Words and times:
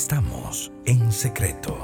Estamos 0.00 0.70
en 0.86 1.10
secreto. 1.10 1.76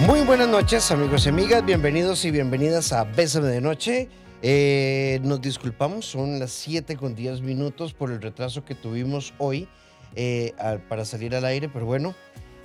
Muy 0.00 0.22
buenas 0.22 0.48
noches 0.48 0.90
amigos 0.90 1.24
y 1.26 1.28
amigas, 1.28 1.64
bienvenidos 1.64 2.24
y 2.24 2.32
bienvenidas 2.32 2.92
a 2.92 3.04
Bésame 3.04 3.46
de 3.46 3.60
Noche. 3.60 4.08
Eh, 4.42 5.20
nos 5.22 5.40
disculpamos, 5.40 6.06
son 6.06 6.40
las 6.40 6.50
7 6.50 6.96
con 6.96 7.14
10 7.14 7.42
minutos 7.42 7.94
por 7.94 8.10
el 8.10 8.20
retraso 8.20 8.64
que 8.64 8.74
tuvimos 8.74 9.32
hoy 9.38 9.68
eh, 10.16 10.52
para 10.88 11.04
salir 11.04 11.36
al 11.36 11.44
aire, 11.44 11.68
pero 11.68 11.86
bueno, 11.86 12.16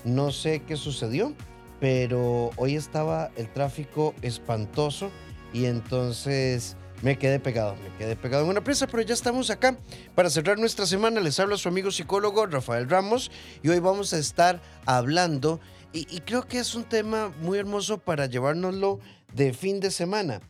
no 0.04 0.31
sé 0.31 0.63
qué 0.63 0.75
sucedió, 0.75 1.36
pero 1.79 2.49
hoy 2.57 2.77
estaba 2.77 3.29
el 3.36 3.47
tráfico 3.54 4.15
espantoso 4.23 5.11
y 5.54 5.65
entonces 5.65 6.77
me 7.02 7.18
quedé 7.18 7.39
pegado, 7.39 7.75
me 7.75 7.96
quedé 7.98 8.16
pegado 8.16 8.43
en 8.43 8.50
una 8.50 8.64
presa, 8.64 8.88
pero 8.88 9.04
ya 9.04 9.14
estamos 9.14 9.49
acá 9.49 9.77
para 10.16 10.30
cerrar 10.30 10.58
nuestra 10.58 10.85
semana. 10.85 11.20
Les 11.20 11.40
habla 11.40 11.58
su 11.58 11.70
amigo 11.70 11.91
psicólogo 11.91 12.45
Rafael 12.45 12.90
Ramos 12.90 13.31
y 13.62 13.70
hoy 13.70 13.80
vamos 13.80 14.13
a 14.13 14.18
estar 14.18 14.62
hablando 14.85 15.59
y, 15.94 16.08
y 16.16 16.21
creo 16.21 16.48
que 16.48 16.59
es 16.59 16.76
un 16.76 16.84
tema 16.84 17.31
muy 17.41 17.58
hermoso 17.58 17.98
para 17.98 18.26
llevárnoslo 18.26 18.99
de 19.34 19.54
fin 19.54 19.80
de 19.80 19.91
semana 19.91 20.41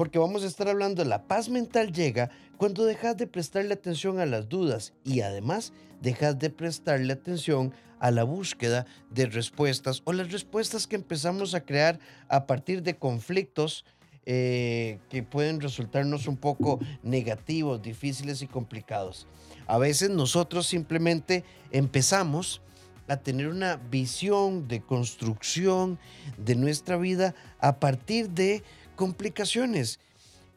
porque 0.00 0.18
vamos 0.18 0.44
a 0.44 0.46
estar 0.46 0.66
hablando 0.66 1.02
de 1.02 1.08
la 1.10 1.28
paz 1.28 1.50
mental 1.50 1.92
llega 1.92 2.30
cuando 2.56 2.86
dejas 2.86 3.18
de 3.18 3.26
prestarle 3.26 3.74
atención 3.74 4.18
a 4.18 4.24
las 4.24 4.48
dudas 4.48 4.94
y 5.04 5.20
además 5.20 5.74
dejas 6.00 6.38
de 6.38 6.48
prestarle 6.48 7.12
atención 7.12 7.74
a 7.98 8.10
la 8.10 8.24
búsqueda 8.24 8.86
de 9.10 9.26
respuestas 9.26 10.00
o 10.04 10.14
las 10.14 10.32
respuestas 10.32 10.86
que 10.86 10.96
empezamos 10.96 11.54
a 11.54 11.66
crear 11.66 12.00
a 12.28 12.46
partir 12.46 12.82
de 12.82 12.96
conflictos 12.96 13.84
eh, 14.32 15.00
que 15.08 15.24
pueden 15.24 15.60
resultarnos 15.60 16.28
un 16.28 16.36
poco 16.36 16.78
negativos, 17.02 17.82
difíciles 17.82 18.42
y 18.42 18.46
complicados. 18.46 19.26
A 19.66 19.76
veces 19.76 20.08
nosotros 20.10 20.68
simplemente 20.68 21.42
empezamos 21.72 22.60
a 23.08 23.16
tener 23.16 23.48
una 23.48 23.74
visión 23.74 24.68
de 24.68 24.82
construcción 24.82 25.98
de 26.38 26.54
nuestra 26.54 26.96
vida 26.96 27.34
a 27.58 27.80
partir 27.80 28.30
de 28.30 28.62
complicaciones. 28.94 29.98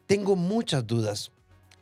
Tengo 0.06 0.36
muchas 0.36 0.86
dudas. 0.86 1.32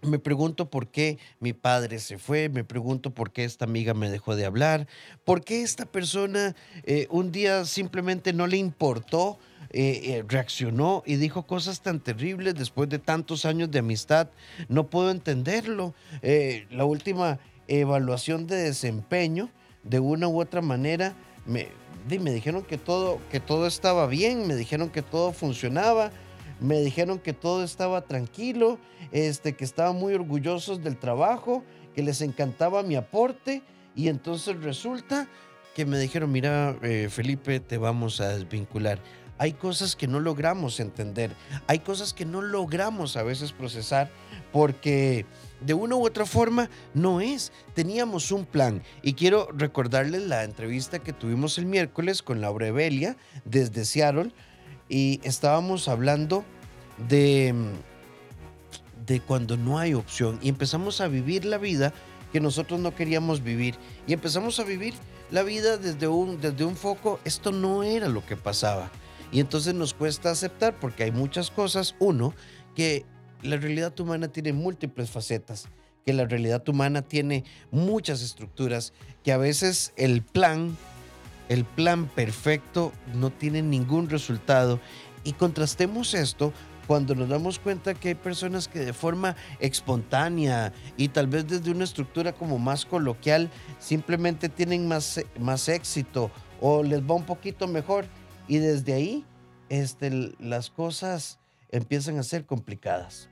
Me 0.02 0.18
pregunto 0.18 0.68
por 0.68 0.88
qué 0.88 1.18
mi 1.38 1.52
padre 1.52 2.00
se 2.00 2.18
fue, 2.18 2.48
me 2.48 2.64
pregunto 2.64 3.10
por 3.10 3.30
qué 3.30 3.44
esta 3.44 3.66
amiga 3.66 3.94
me 3.94 4.10
dejó 4.10 4.34
de 4.34 4.44
hablar, 4.44 4.88
por 5.24 5.44
qué 5.44 5.62
esta 5.62 5.86
persona 5.86 6.56
eh, 6.82 7.06
un 7.10 7.30
día 7.30 7.64
simplemente 7.64 8.32
no 8.32 8.48
le 8.48 8.56
importó, 8.56 9.38
eh, 9.70 10.00
eh, 10.02 10.24
reaccionó 10.26 11.04
y 11.06 11.14
dijo 11.16 11.46
cosas 11.46 11.82
tan 11.82 12.00
terribles 12.00 12.56
después 12.56 12.88
de 12.88 12.98
tantos 12.98 13.44
años 13.44 13.70
de 13.70 13.78
amistad. 13.78 14.28
No 14.68 14.88
puedo 14.88 15.08
entenderlo. 15.12 15.94
la 16.20 16.84
última 16.84 17.38
evaluación 17.68 18.48
de 18.48 18.56
desempeño, 18.56 19.50
de 19.84 20.00
una 20.00 20.26
u 20.26 20.40
otra 20.40 20.62
manera, 20.62 21.14
me, 21.46 21.68
me 22.08 22.32
dijeron 22.32 22.64
que 22.64 22.76
todo, 22.76 23.20
que 23.30 23.38
todo 23.38 23.68
estaba 23.68 24.08
bien, 24.08 24.48
me 24.48 24.56
dijeron 24.56 24.90
que 24.90 25.02
todo 25.02 25.32
funcionaba 25.32 26.10
me 26.62 26.80
dijeron 26.80 27.18
que 27.18 27.32
todo 27.32 27.64
estaba 27.64 28.02
tranquilo, 28.02 28.78
este, 29.10 29.54
que 29.54 29.64
estaban 29.64 29.96
muy 29.96 30.14
orgullosos 30.14 30.82
del 30.82 30.96
trabajo, 30.96 31.64
que 31.94 32.02
les 32.02 32.22
encantaba 32.22 32.82
mi 32.82 32.96
aporte 32.96 33.62
y 33.94 34.08
entonces 34.08 34.62
resulta 34.62 35.28
que 35.74 35.86
me 35.86 35.98
dijeron, 35.98 36.30
mira 36.30 36.76
eh, 36.82 37.08
Felipe, 37.10 37.60
te 37.60 37.78
vamos 37.78 38.20
a 38.20 38.28
desvincular. 38.28 38.98
Hay 39.38 39.54
cosas 39.54 39.96
que 39.96 40.06
no 40.06 40.20
logramos 40.20 40.78
entender, 40.78 41.32
hay 41.66 41.80
cosas 41.80 42.12
que 42.12 42.24
no 42.24 42.42
logramos 42.42 43.16
a 43.16 43.22
veces 43.22 43.50
procesar 43.50 44.08
porque 44.52 45.26
de 45.60 45.74
una 45.74 45.96
u 45.96 46.06
otra 46.06 46.26
forma 46.26 46.70
no 46.94 47.20
es. 47.20 47.50
Teníamos 47.74 48.30
un 48.30 48.44
plan 48.44 48.82
y 49.02 49.14
quiero 49.14 49.48
recordarles 49.52 50.22
la 50.22 50.44
entrevista 50.44 51.00
que 51.00 51.12
tuvimos 51.12 51.58
el 51.58 51.66
miércoles 51.66 52.22
con 52.22 52.40
Laura 52.40 52.68
Evelia 52.68 53.16
desde 53.44 53.84
Seattle 53.84 54.32
y 54.88 55.20
estábamos 55.24 55.88
hablando 55.88 56.44
de, 57.08 57.54
de 59.06 59.20
cuando 59.20 59.56
no 59.56 59.78
hay 59.78 59.94
opción 59.94 60.38
y 60.42 60.48
empezamos 60.48 61.00
a 61.00 61.08
vivir 61.08 61.44
la 61.44 61.58
vida 61.58 61.92
que 62.32 62.40
nosotros 62.40 62.80
no 62.80 62.94
queríamos 62.94 63.42
vivir 63.42 63.76
y 64.06 64.12
empezamos 64.12 64.58
a 64.58 64.64
vivir 64.64 64.94
la 65.30 65.42
vida 65.42 65.76
desde 65.76 66.08
un, 66.08 66.40
desde 66.40 66.64
un 66.64 66.76
foco, 66.76 67.20
esto 67.24 67.52
no 67.52 67.82
era 67.82 68.08
lo 68.08 68.24
que 68.24 68.36
pasaba. 68.36 68.90
Y 69.30 69.40
entonces 69.40 69.74
nos 69.74 69.94
cuesta 69.94 70.30
aceptar 70.30 70.78
porque 70.78 71.04
hay 71.04 71.10
muchas 71.10 71.50
cosas, 71.50 71.94
uno, 71.98 72.34
que 72.74 73.06
la 73.42 73.56
realidad 73.56 73.98
humana 73.98 74.28
tiene 74.28 74.52
múltiples 74.52 75.10
facetas, 75.10 75.68
que 76.04 76.12
la 76.12 76.26
realidad 76.26 76.66
humana 76.68 77.00
tiene 77.00 77.44
muchas 77.70 78.20
estructuras, 78.20 78.92
que 79.24 79.32
a 79.32 79.38
veces 79.38 79.94
el 79.96 80.22
plan 80.22 80.76
el 81.48 81.64
plan 81.66 82.06
perfecto 82.06 82.92
no 83.14 83.30
tiene 83.30 83.60
ningún 83.60 84.08
resultado. 84.08 84.80
Y 85.22 85.34
contrastemos 85.34 86.14
esto 86.14 86.52
cuando 86.92 87.14
nos 87.14 87.30
damos 87.30 87.58
cuenta 87.58 87.94
que 87.94 88.08
hay 88.08 88.14
personas 88.14 88.68
que 88.68 88.80
de 88.80 88.92
forma 88.92 89.34
espontánea 89.60 90.74
y 90.98 91.08
tal 91.08 91.26
vez 91.26 91.48
desde 91.48 91.70
una 91.70 91.84
estructura 91.84 92.34
como 92.34 92.58
más 92.58 92.84
coloquial 92.84 93.50
simplemente 93.78 94.50
tienen 94.50 94.86
más, 94.86 95.18
más 95.40 95.70
éxito 95.70 96.30
o 96.60 96.82
les 96.82 97.00
va 97.00 97.14
un 97.14 97.24
poquito 97.24 97.66
mejor 97.66 98.04
y 98.46 98.58
desde 98.58 98.92
ahí 98.92 99.24
este, 99.70 100.34
las 100.38 100.68
cosas 100.68 101.38
empiezan 101.70 102.18
a 102.18 102.22
ser 102.22 102.44
complicadas. 102.44 103.30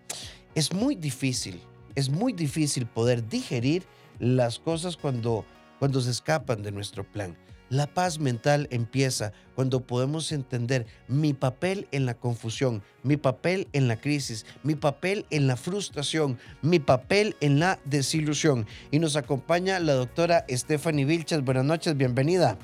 Es 0.55 0.73
muy 0.73 0.95
difícil, 0.95 1.61
es 1.95 2.09
muy 2.09 2.33
difícil 2.33 2.87
poder 2.87 3.29
digerir 3.29 3.85
las 4.19 4.59
cosas 4.59 4.97
cuando, 4.97 5.45
cuando 5.79 6.01
se 6.01 6.13
escapan 6.13 6.63
de 6.63 6.73
nuestro 6.73 7.05
plan. 7.05 7.37
La 7.71 7.87
paz 7.87 8.19
mental 8.19 8.67
empieza 8.73 9.33
cuando 9.55 9.87
podemos 9.87 10.33
entender 10.33 10.87
mi 11.07 11.35
papel 11.35 11.87
en 11.93 12.05
la 12.05 12.15
confusión, 12.15 12.83
mi 13.05 13.17
papel 13.17 13.69
en 13.73 13.87
la 13.87 13.95
crisis, 13.95 14.45
mi 14.65 14.75
papel 14.75 15.25
en 15.31 15.47
la 15.47 15.57
frustración, 15.57 16.37
mi 16.63 16.81
papel 16.81 17.37
en 17.41 17.61
la 17.61 17.79
desilusión. 17.85 18.67
Y 18.91 18.99
nos 18.99 19.15
acompaña 19.15 19.79
la 19.79 19.93
doctora 19.93 20.45
Stephanie 20.51 21.05
Vilches. 21.05 21.45
Buenas 21.45 21.65
noches, 21.65 21.97
bienvenida. 21.97 22.59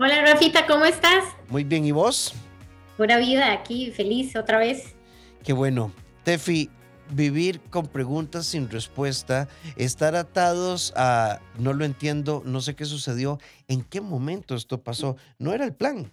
Hola 0.00 0.20
Rafita, 0.22 0.66
¿cómo 0.66 0.84
estás? 0.84 1.22
Muy 1.48 1.62
bien, 1.62 1.84
¿y 1.84 1.92
vos? 1.92 2.34
Pura 2.96 3.18
vida, 3.18 3.52
aquí 3.52 3.92
feliz 3.92 4.34
otra 4.34 4.58
vez. 4.58 4.96
Qué 5.44 5.52
bueno. 5.52 5.92
Tefi, 6.24 6.70
vivir 7.10 7.60
con 7.70 7.86
preguntas 7.86 8.46
sin 8.46 8.68
respuesta, 8.70 9.48
estar 9.76 10.14
atados 10.14 10.92
a 10.96 11.40
no 11.58 11.72
lo 11.72 11.84
entiendo, 11.84 12.42
no 12.44 12.60
sé 12.60 12.74
qué 12.74 12.84
sucedió, 12.84 13.38
en 13.68 13.82
qué 13.82 14.00
momento 14.00 14.54
esto 14.54 14.82
pasó, 14.82 15.16
no 15.38 15.52
era 15.52 15.64
el 15.64 15.74
plan. 15.74 16.12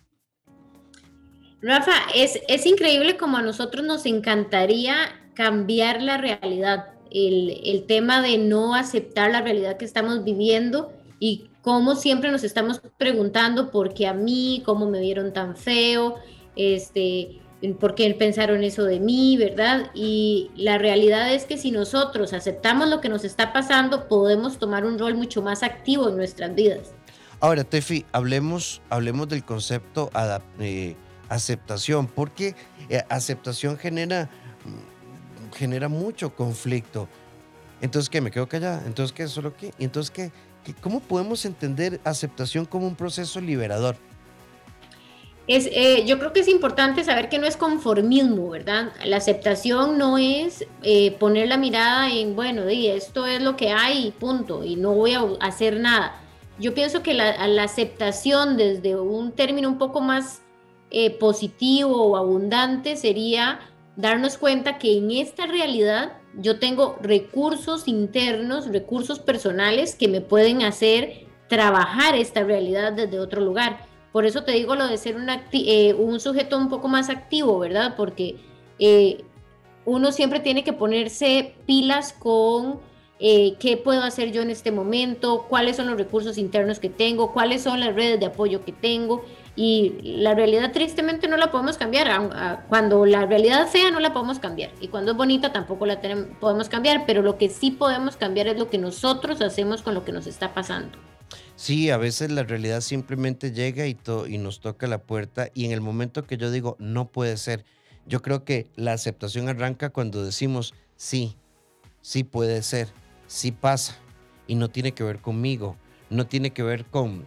Rafa, 1.62 1.91
es, 2.16 2.40
es 2.47 2.66
increíble 2.66 3.18
como 3.18 3.38
a 3.38 3.41
nosotros 3.41 3.85
nos 3.85 4.06
encantaría 4.06 4.96
cambiar 5.35 6.01
la 6.01 6.18
realidad, 6.18 6.94
el, 7.12 7.62
el 7.63 7.85
tema 7.85 8.22
de 8.22 8.38
no 8.38 8.74
aceptar 8.74 9.31
la 9.31 9.41
realidad 9.41 9.78
que 9.78 9.85
estamos 9.85 10.24
viviendo 10.24 10.91
y 11.19 11.46
cómo 11.62 11.96
siempre 11.96 12.31
nos 12.31 12.44
estamos 12.44 12.81
preguntando 12.97 13.69
por 13.69 13.94
qué 13.94 14.07
a 14.07 14.13
mí, 14.13 14.63
cómo 14.66 14.90
me 14.90 15.00
vieron 15.00 15.34
tan 15.34 15.56
feo, 15.56 16.16
este, 16.56 17.40
por 17.80 17.96
qué 17.96 18.12
pensaron 18.16 18.64
eso 18.64 18.84
de 18.84 19.00
mí, 19.00 19.38
¿verdad? 19.38 19.92
Y 19.94 20.52
la 20.56 20.78
realidad 20.78 21.34
es 21.34 21.46
que 21.46 21.58
si 21.58 21.72
nosotros 21.72 22.34
aceptamos 22.34 22.90
lo 22.90 23.02
que 23.02 23.10
nos 23.10 23.24
está 23.24 23.54
pasando, 23.54 24.08
podemos 24.08 24.58
tomar 24.58 24.86
un 24.86 24.98
rol 24.98 25.16
mucho 25.16 25.42
más 25.42 25.62
activo 25.62 26.10
en 26.10 26.18
nuestras 26.18 26.56
vidas. 26.56 26.94
Ahora, 27.40 27.64
Tefi, 27.64 28.06
hablemos, 28.12 28.82
hablemos 28.90 29.28
del 29.30 29.44
concepto 29.44 30.12
de 30.58 30.96
aceptación, 31.30 32.08
porque 32.08 32.56
eh, 32.90 33.04
aceptación 33.10 33.78
genera, 33.78 34.30
genera 35.56 35.88
mucho 35.88 36.36
conflicto. 36.36 37.08
Entonces, 37.81 38.10
¿qué? 38.10 38.22
¿Me 38.22 38.31
quedo 38.31 38.48
callada? 38.48 38.84
Entonces, 38.86 39.14
¿qué? 39.14 39.28
¿Solo 39.28 39.56
qué? 39.56 39.72
Entonces, 39.80 40.12
¿qué? 40.12 40.31
¿Cómo 40.81 41.00
podemos 41.00 41.46
entender 41.46 42.00
aceptación 42.04 42.66
como 42.66 42.86
un 42.86 42.96
proceso 42.96 43.42
liberador? 43.42 43.96
Es, 45.51 45.68
eh, 45.74 46.06
yo 46.06 46.18
creo 46.18 46.31
que 46.31 46.39
es 46.39 46.48
importante 46.48 47.03
saber 47.03 47.27
que 47.27 47.38
no 47.38 47.45
es 47.45 47.57
conformismo, 47.57 48.51
¿verdad? 48.51 48.94
La 49.03 49.18
aceptación 49.18 49.98
no 49.98 50.18
es 50.18 50.65
eh, 50.81 51.12
poner 51.19 51.50
la 51.50 51.57
mirada 51.57 52.09
en, 52.09 52.38
bueno, 52.38 52.65
di, 52.65 52.88
esto 52.88 53.25
es 53.27 53.42
lo 53.42 53.57
que 53.57 53.69
hay, 53.69 54.12
punto, 54.12 54.63
y 54.63 54.77
no 54.77 54.94
voy 54.94 55.13
a 55.13 55.24
hacer 55.42 55.81
nada. 55.81 56.15
Yo 56.57 56.74
pienso 56.74 57.03
que 57.03 57.13
la, 57.13 57.45
la 57.50 57.63
aceptación 57.63 58.56
desde 58.56 58.95
un 58.95 59.33
término 59.33 59.68
un 59.68 59.77
poco 59.77 60.00
más 60.00 60.42
eh, 60.89 61.09
positivo 61.19 62.01
o 62.01 62.15
abundante 62.15 62.95
sería 62.95 63.59
darnos 63.97 64.38
cuenta 64.38 64.77
que 64.77 65.00
en 65.00 65.12
esta 65.12 65.47
realidad 65.47 66.13
yo 66.33 66.59
tengo 66.59 66.97
recursos 67.01 67.89
internos, 67.89 68.68
recursos 68.68 69.19
personales 69.19 69.95
que 69.95 70.07
me 70.07 70.21
pueden 70.21 70.62
hacer 70.62 71.25
trabajar 71.50 72.15
esta 72.15 72.42
realidad 72.42 72.94
desde 72.94 73.19
otro 73.19 73.42
lugar 73.42 73.91
por 74.12 74.25
eso 74.25 74.44
te 74.44 74.52
digo 74.52 74.75
lo 74.75 74.88
de 74.88 74.98
ser 74.98 75.16
un, 75.16 75.28
eh, 75.30 75.94
un 75.94 76.19
sujeto 76.19 76.58
un 76.58 76.69
poco 76.69 76.88
más 76.88 77.10
activo, 77.10 77.60
¿verdad? 77.60 77.96
Porque 77.96 78.36
eh, 78.80 79.24
uno 79.86 80.12
siempre 80.12 80.40
tiene 80.40 80.63
que 80.63 80.74
ponerse 80.74 81.56
pilas 81.66 82.13
con 82.13 82.80
eh, 83.19 83.56
qué 83.60 83.78
puedo 83.78 84.04
hacer 84.04 84.31
yo 84.31 84.42
en 84.42 84.50
este 84.50 84.72
momento, 84.72 85.46
cuáles 85.48 85.78
son 85.78 85.88
los 85.88 85.98
recursos 85.98 86.38
internos 86.38 86.80
que 86.80 86.90
tengo, 86.90 87.31
cuáles 87.31 87.62
son 87.62 87.80
las 87.80 87.96
redes 87.96 88.19
de 88.19 88.25
apoyo 88.25 88.66
que 88.66 88.74
tengo. 88.74 89.24
Y 89.56 89.94
la 90.02 90.34
realidad 90.34 90.72
tristemente 90.72 91.28
no 91.28 91.36
la 91.38 91.52
podemos 91.52 91.78
cambiar. 91.78 92.66
Cuando 92.69 93.06
la 93.06 93.25
realidad 93.25 93.68
fea 93.68 93.92
no 93.92 94.00
la 94.00 94.14
podemos 94.14 94.40
cambiar. 94.40 94.72
Y 94.80 94.88
cuando 94.88 95.12
es 95.12 95.18
bonita 95.18 95.52
tampoco 95.52 95.86
la 95.86 96.00
podemos 96.40 96.69
cambiar. 96.69 97.04
Pero 97.06 97.22
lo 97.22 97.38
que 97.38 97.50
sí 97.50 97.69
podemos 97.69 98.16
cambiar 98.16 98.48
es 98.48 98.57
lo 98.57 98.69
que 98.69 98.78
nosotros 98.78 99.42
hacemos 99.42 99.81
con 99.81 99.94
lo 99.94 100.06
que 100.06 100.14
nos 100.14 100.25
está 100.25 100.54
pasando. 100.54 100.98
Sí, 101.62 101.92
a 101.92 101.98
veces 101.98 102.31
la 102.31 102.42
realidad 102.42 102.81
simplemente 102.81 103.52
llega 103.52 103.86
y, 103.86 103.96
y 104.28 104.38
nos 104.40 104.62
toca 104.62 104.88
la 104.88 105.04
puerta. 105.04 105.50
Y 105.54 105.66
en 105.66 105.72
el 105.72 105.81
momento 105.81 106.25
que 106.25 106.38
yo 106.38 106.50
digo, 106.50 106.75
no 106.80 107.12
puede 107.12 107.38
ser, 107.38 107.66
yo 108.08 108.24
creo 108.24 108.44
que 108.44 108.66
la 108.75 108.94
aceptación 108.94 109.48
arranca 109.48 109.92
cuando 109.92 110.25
decimos, 110.25 110.74
sí, 110.96 111.38
sí 112.02 112.24
puede 112.24 112.63
ser 112.63 112.88
sí 113.31 113.52
pasa 113.54 113.96
y 114.46 114.56
no 114.56 114.69
tiene 114.69 114.92
que 114.92 115.04
ver 115.04 115.19
conmigo, 115.19 115.78
no 116.10 116.28
tiene 116.28 116.52
que 116.52 116.63
ver 116.63 116.86
con... 116.86 117.25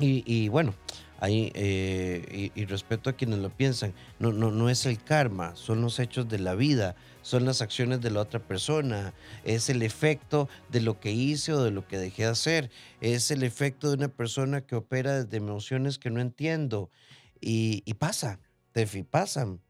Y, 0.00 0.48
bueno, 0.48 0.74
ahí, 1.18 1.50
eh, 1.54 2.50
y, 2.54 2.64
respeto 2.66 3.10
a 3.10 3.14
quienes 3.14 3.40
lo 3.40 3.50
piensan, 3.50 3.94
no, 4.20 4.32
no, 4.32 4.52
no 4.52 4.70
es 4.70 4.86
el 4.86 5.02
karma, 5.02 5.56
son 5.56 5.80
los 5.80 5.98
hechos 5.98 6.28
de 6.28 6.38
la 6.38 6.54
vida, 6.54 6.94
son 7.22 7.44
las 7.44 7.62
acciones 7.62 8.00
de 8.00 8.10
la 8.10 8.20
otra 8.20 8.40
persona, 8.40 9.14
es 9.44 9.68
el 9.68 9.82
efecto 9.82 10.48
de 10.70 10.80
lo 10.80 11.00
que 11.00 11.10
hice 11.10 11.52
o 11.52 11.62
de 11.62 11.70
lo 11.70 11.86
que 11.86 11.98
dejé 11.98 12.24
de 12.24 12.30
hacer, 12.30 12.70
es 13.00 13.30
el 13.30 13.42
efecto 13.42 13.88
de 13.88 13.94
una 13.94 14.08
persona 14.08 14.62
que 14.62 14.76
opera 14.76 15.22
desde 15.22 15.36
emociones 15.36 15.98
que 15.98 16.10
no 16.10 16.20
entiendo 16.20 16.90
y, 17.40 17.82
pasa, 17.94 18.40
Tefi, 18.72 19.02
pasan. 19.02 19.60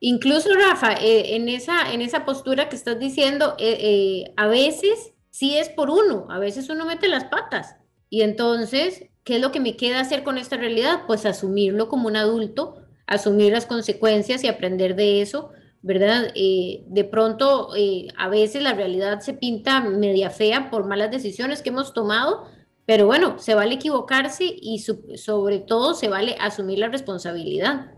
Incluso, 0.00 0.48
Rafa, 0.54 0.94
eh, 0.94 1.36
en, 1.36 1.48
esa, 1.48 1.92
en 1.92 2.02
esa 2.02 2.24
postura 2.24 2.68
que 2.68 2.76
estás 2.76 2.98
diciendo, 2.98 3.54
eh, 3.58 3.78
eh, 3.80 4.32
a 4.36 4.48
veces 4.48 5.12
sí 5.30 5.56
es 5.56 5.68
por 5.68 5.90
uno, 5.90 6.26
a 6.28 6.38
veces 6.38 6.68
uno 6.68 6.84
mete 6.84 7.08
las 7.08 7.24
patas. 7.24 7.76
Y 8.10 8.22
entonces, 8.22 9.04
¿qué 9.24 9.36
es 9.36 9.40
lo 9.40 9.52
que 9.52 9.60
me 9.60 9.76
queda 9.76 10.00
hacer 10.00 10.24
con 10.24 10.38
esta 10.38 10.56
realidad? 10.56 11.02
Pues 11.06 11.24
asumirlo 11.24 11.88
como 11.88 12.08
un 12.08 12.16
adulto, 12.16 12.82
asumir 13.06 13.52
las 13.52 13.66
consecuencias 13.66 14.42
y 14.44 14.48
aprender 14.48 14.96
de 14.96 15.22
eso, 15.22 15.50
¿verdad? 15.82 16.32
de 16.34 17.08
pronto, 17.10 17.70
a 18.16 18.28
veces 18.28 18.62
la 18.62 18.72
realidad 18.72 19.20
se 19.20 19.34
pinta 19.34 19.80
media 19.80 20.30
fea 20.30 20.70
por 20.70 20.86
malas 20.86 21.10
decisiones 21.10 21.60
que 21.60 21.70
hemos 21.70 21.92
tomado, 21.92 22.46
pero 22.86 23.06
bueno, 23.06 23.38
se 23.38 23.54
vale 23.54 23.74
equivocarse 23.74 24.44
y 24.44 24.78
sobre 24.80 25.58
todo 25.60 25.94
se 25.94 26.08
vale 26.08 26.36
asumir 26.40 26.78
la 26.78 26.88
responsabilidad. 26.88 27.92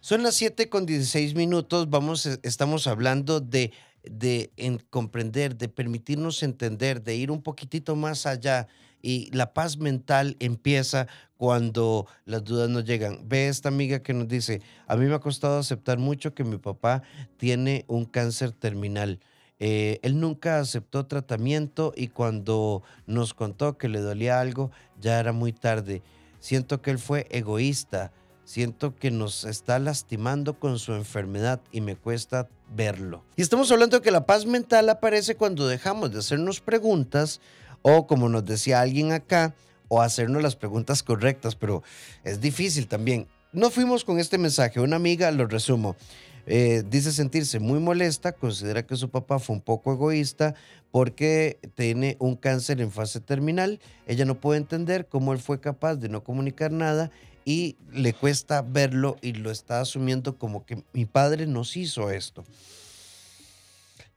Son 0.00 0.24
las 0.24 0.34
7 0.34 0.68
con 0.68 0.84
16 0.84 1.36
minutos, 1.36 1.88
vamos, 1.88 2.26
eh, 2.26 2.38
estamos 2.42 2.88
hablando 2.88 3.38
de, 3.38 3.72
de 4.04 4.52
comprender, 4.90 5.56
de 5.56 5.68
permitirnos 5.68 6.42
entender, 6.42 7.02
de 7.02 7.16
ir 7.16 7.30
un 7.30 7.42
poquitito 7.42 7.96
más 7.96 8.26
allá 8.26 8.68
y 9.02 9.30
la 9.32 9.52
paz 9.52 9.76
mental 9.76 10.36
empieza 10.38 11.08
cuando 11.36 12.06
las 12.24 12.44
dudas 12.44 12.70
nos 12.70 12.84
llegan. 12.84 13.28
Ve 13.28 13.48
esta 13.48 13.68
amiga 13.68 14.00
que 14.00 14.14
nos 14.14 14.28
dice, 14.28 14.62
a 14.86 14.96
mí 14.96 15.06
me 15.06 15.14
ha 15.14 15.18
costado 15.18 15.58
aceptar 15.58 15.98
mucho 15.98 16.34
que 16.34 16.44
mi 16.44 16.56
papá 16.56 17.02
tiene 17.36 17.84
un 17.88 18.04
cáncer 18.04 18.52
terminal. 18.52 19.18
Eh, 19.58 19.98
él 20.02 20.18
nunca 20.18 20.58
aceptó 20.58 21.06
tratamiento 21.06 21.92
y 21.96 22.08
cuando 22.08 22.82
nos 23.06 23.34
contó 23.34 23.76
que 23.76 23.88
le 23.88 24.00
dolía 24.00 24.40
algo, 24.40 24.70
ya 25.00 25.18
era 25.18 25.32
muy 25.32 25.52
tarde. 25.52 26.02
Siento 26.38 26.80
que 26.80 26.90
él 26.90 26.98
fue 26.98 27.26
egoísta 27.30 28.12
Siento 28.52 28.94
que 28.94 29.10
nos 29.10 29.44
está 29.44 29.78
lastimando 29.78 30.60
con 30.60 30.78
su 30.78 30.92
enfermedad 30.92 31.62
y 31.72 31.80
me 31.80 31.96
cuesta 31.96 32.50
verlo. 32.76 33.24
Y 33.34 33.40
estamos 33.40 33.72
hablando 33.72 33.96
de 33.96 34.02
que 34.02 34.10
la 34.10 34.26
paz 34.26 34.44
mental 34.44 34.90
aparece 34.90 35.36
cuando 35.36 35.66
dejamos 35.66 36.12
de 36.12 36.18
hacernos 36.18 36.60
preguntas 36.60 37.40
o 37.80 38.06
como 38.06 38.28
nos 38.28 38.44
decía 38.44 38.82
alguien 38.82 39.10
acá, 39.12 39.54
o 39.88 40.02
hacernos 40.02 40.42
las 40.42 40.54
preguntas 40.54 41.02
correctas, 41.02 41.56
pero 41.56 41.82
es 42.24 42.42
difícil 42.42 42.88
también. 42.88 43.26
No 43.54 43.70
fuimos 43.70 44.04
con 44.04 44.18
este 44.18 44.36
mensaje, 44.36 44.80
una 44.80 44.96
amiga, 44.96 45.30
lo 45.30 45.46
resumo. 45.46 45.96
Eh, 46.44 46.82
dice 46.86 47.10
sentirse 47.10 47.58
muy 47.58 47.80
molesta, 47.80 48.32
considera 48.32 48.84
que 48.86 48.96
su 48.96 49.08
papá 49.08 49.38
fue 49.38 49.56
un 49.56 49.62
poco 49.62 49.94
egoísta 49.94 50.54
porque 50.90 51.58
tiene 51.74 52.18
un 52.18 52.36
cáncer 52.36 52.82
en 52.82 52.90
fase 52.90 53.20
terminal. 53.20 53.80
Ella 54.06 54.26
no 54.26 54.38
puede 54.38 54.58
entender 54.58 55.06
cómo 55.06 55.32
él 55.32 55.38
fue 55.38 55.58
capaz 55.58 55.96
de 55.96 56.10
no 56.10 56.22
comunicar 56.22 56.70
nada 56.70 57.10
y 57.44 57.76
le 57.92 58.12
cuesta 58.12 58.62
verlo 58.62 59.16
y 59.22 59.32
lo 59.32 59.50
está 59.50 59.80
asumiendo 59.80 60.38
como 60.38 60.64
que 60.64 60.84
mi 60.92 61.06
padre 61.06 61.46
nos 61.46 61.76
hizo 61.76 62.10
esto. 62.10 62.44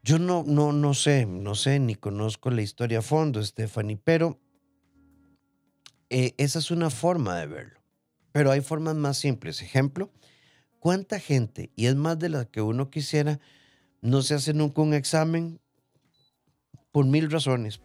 Yo 0.03 0.19
no, 0.19 0.43
no, 0.45 0.71
no 0.71 0.93
sé, 0.93 1.25
no 1.25 1.55
sé, 1.55 1.79
ni 1.79 1.95
conozco 1.95 2.51
la 2.51 2.61
historia 2.61 2.99
a 2.99 3.01
fondo, 3.01 3.43
Stephanie, 3.43 3.97
pero 3.97 4.39
eh, 6.09 6.33
esa 6.37 6.59
es 6.59 6.69
una 6.69 6.91
forma 6.91 7.39
de 7.39 7.47
verlo. 7.47 7.79
Pero 8.31 8.51
hay 8.51 8.61
formas 8.61 8.95
más 8.95 9.17
simples. 9.17 9.61
Ejemplo, 9.61 10.11
¿cuánta 10.79 11.19
gente, 11.19 11.71
y 11.75 11.87
es 11.87 11.95
más 11.95 12.19
de 12.19 12.29
la 12.29 12.45
que 12.45 12.61
uno 12.61 12.91
quisiera, 12.91 13.39
no 14.01 14.21
se 14.21 14.35
hace 14.35 14.53
nunca 14.53 14.81
un 14.81 14.93
examen 14.93 15.59
por 16.91 17.05
mil 17.05 17.31
razones? 17.31 17.81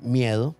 Miedo, 0.00 0.56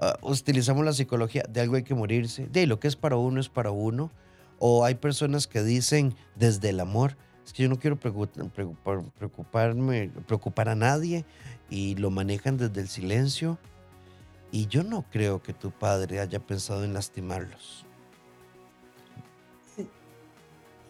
Ah, 0.00 0.16
utilizamos 0.22 0.84
la 0.84 0.92
psicología 0.92 1.44
de 1.48 1.60
algo 1.60 1.76
hay 1.76 1.82
que 1.82 1.94
morirse, 1.94 2.46
de 2.46 2.66
lo 2.66 2.80
que 2.80 2.88
es 2.88 2.96
para 2.96 3.16
uno 3.16 3.40
es 3.40 3.48
para 3.48 3.70
uno, 3.70 4.10
o 4.58 4.84
hay 4.84 4.94
personas 4.94 5.46
que 5.46 5.62
dicen 5.62 6.14
desde 6.36 6.70
el 6.70 6.80
amor, 6.80 7.16
es 7.44 7.52
que 7.52 7.64
yo 7.64 7.68
no 7.68 7.78
quiero 7.78 7.96
preocuparme, 7.98 9.10
preocupar 10.26 10.68
a 10.68 10.74
nadie 10.74 11.24
y 11.68 11.96
lo 11.96 12.10
manejan 12.10 12.56
desde 12.56 12.80
el 12.80 12.88
silencio. 12.88 13.58
Y 14.52 14.66
yo 14.66 14.82
no 14.82 15.04
creo 15.10 15.42
que 15.42 15.52
tu 15.52 15.70
padre 15.70 16.20
haya 16.20 16.40
pensado 16.40 16.84
en 16.84 16.92
lastimarlos. 16.92 17.86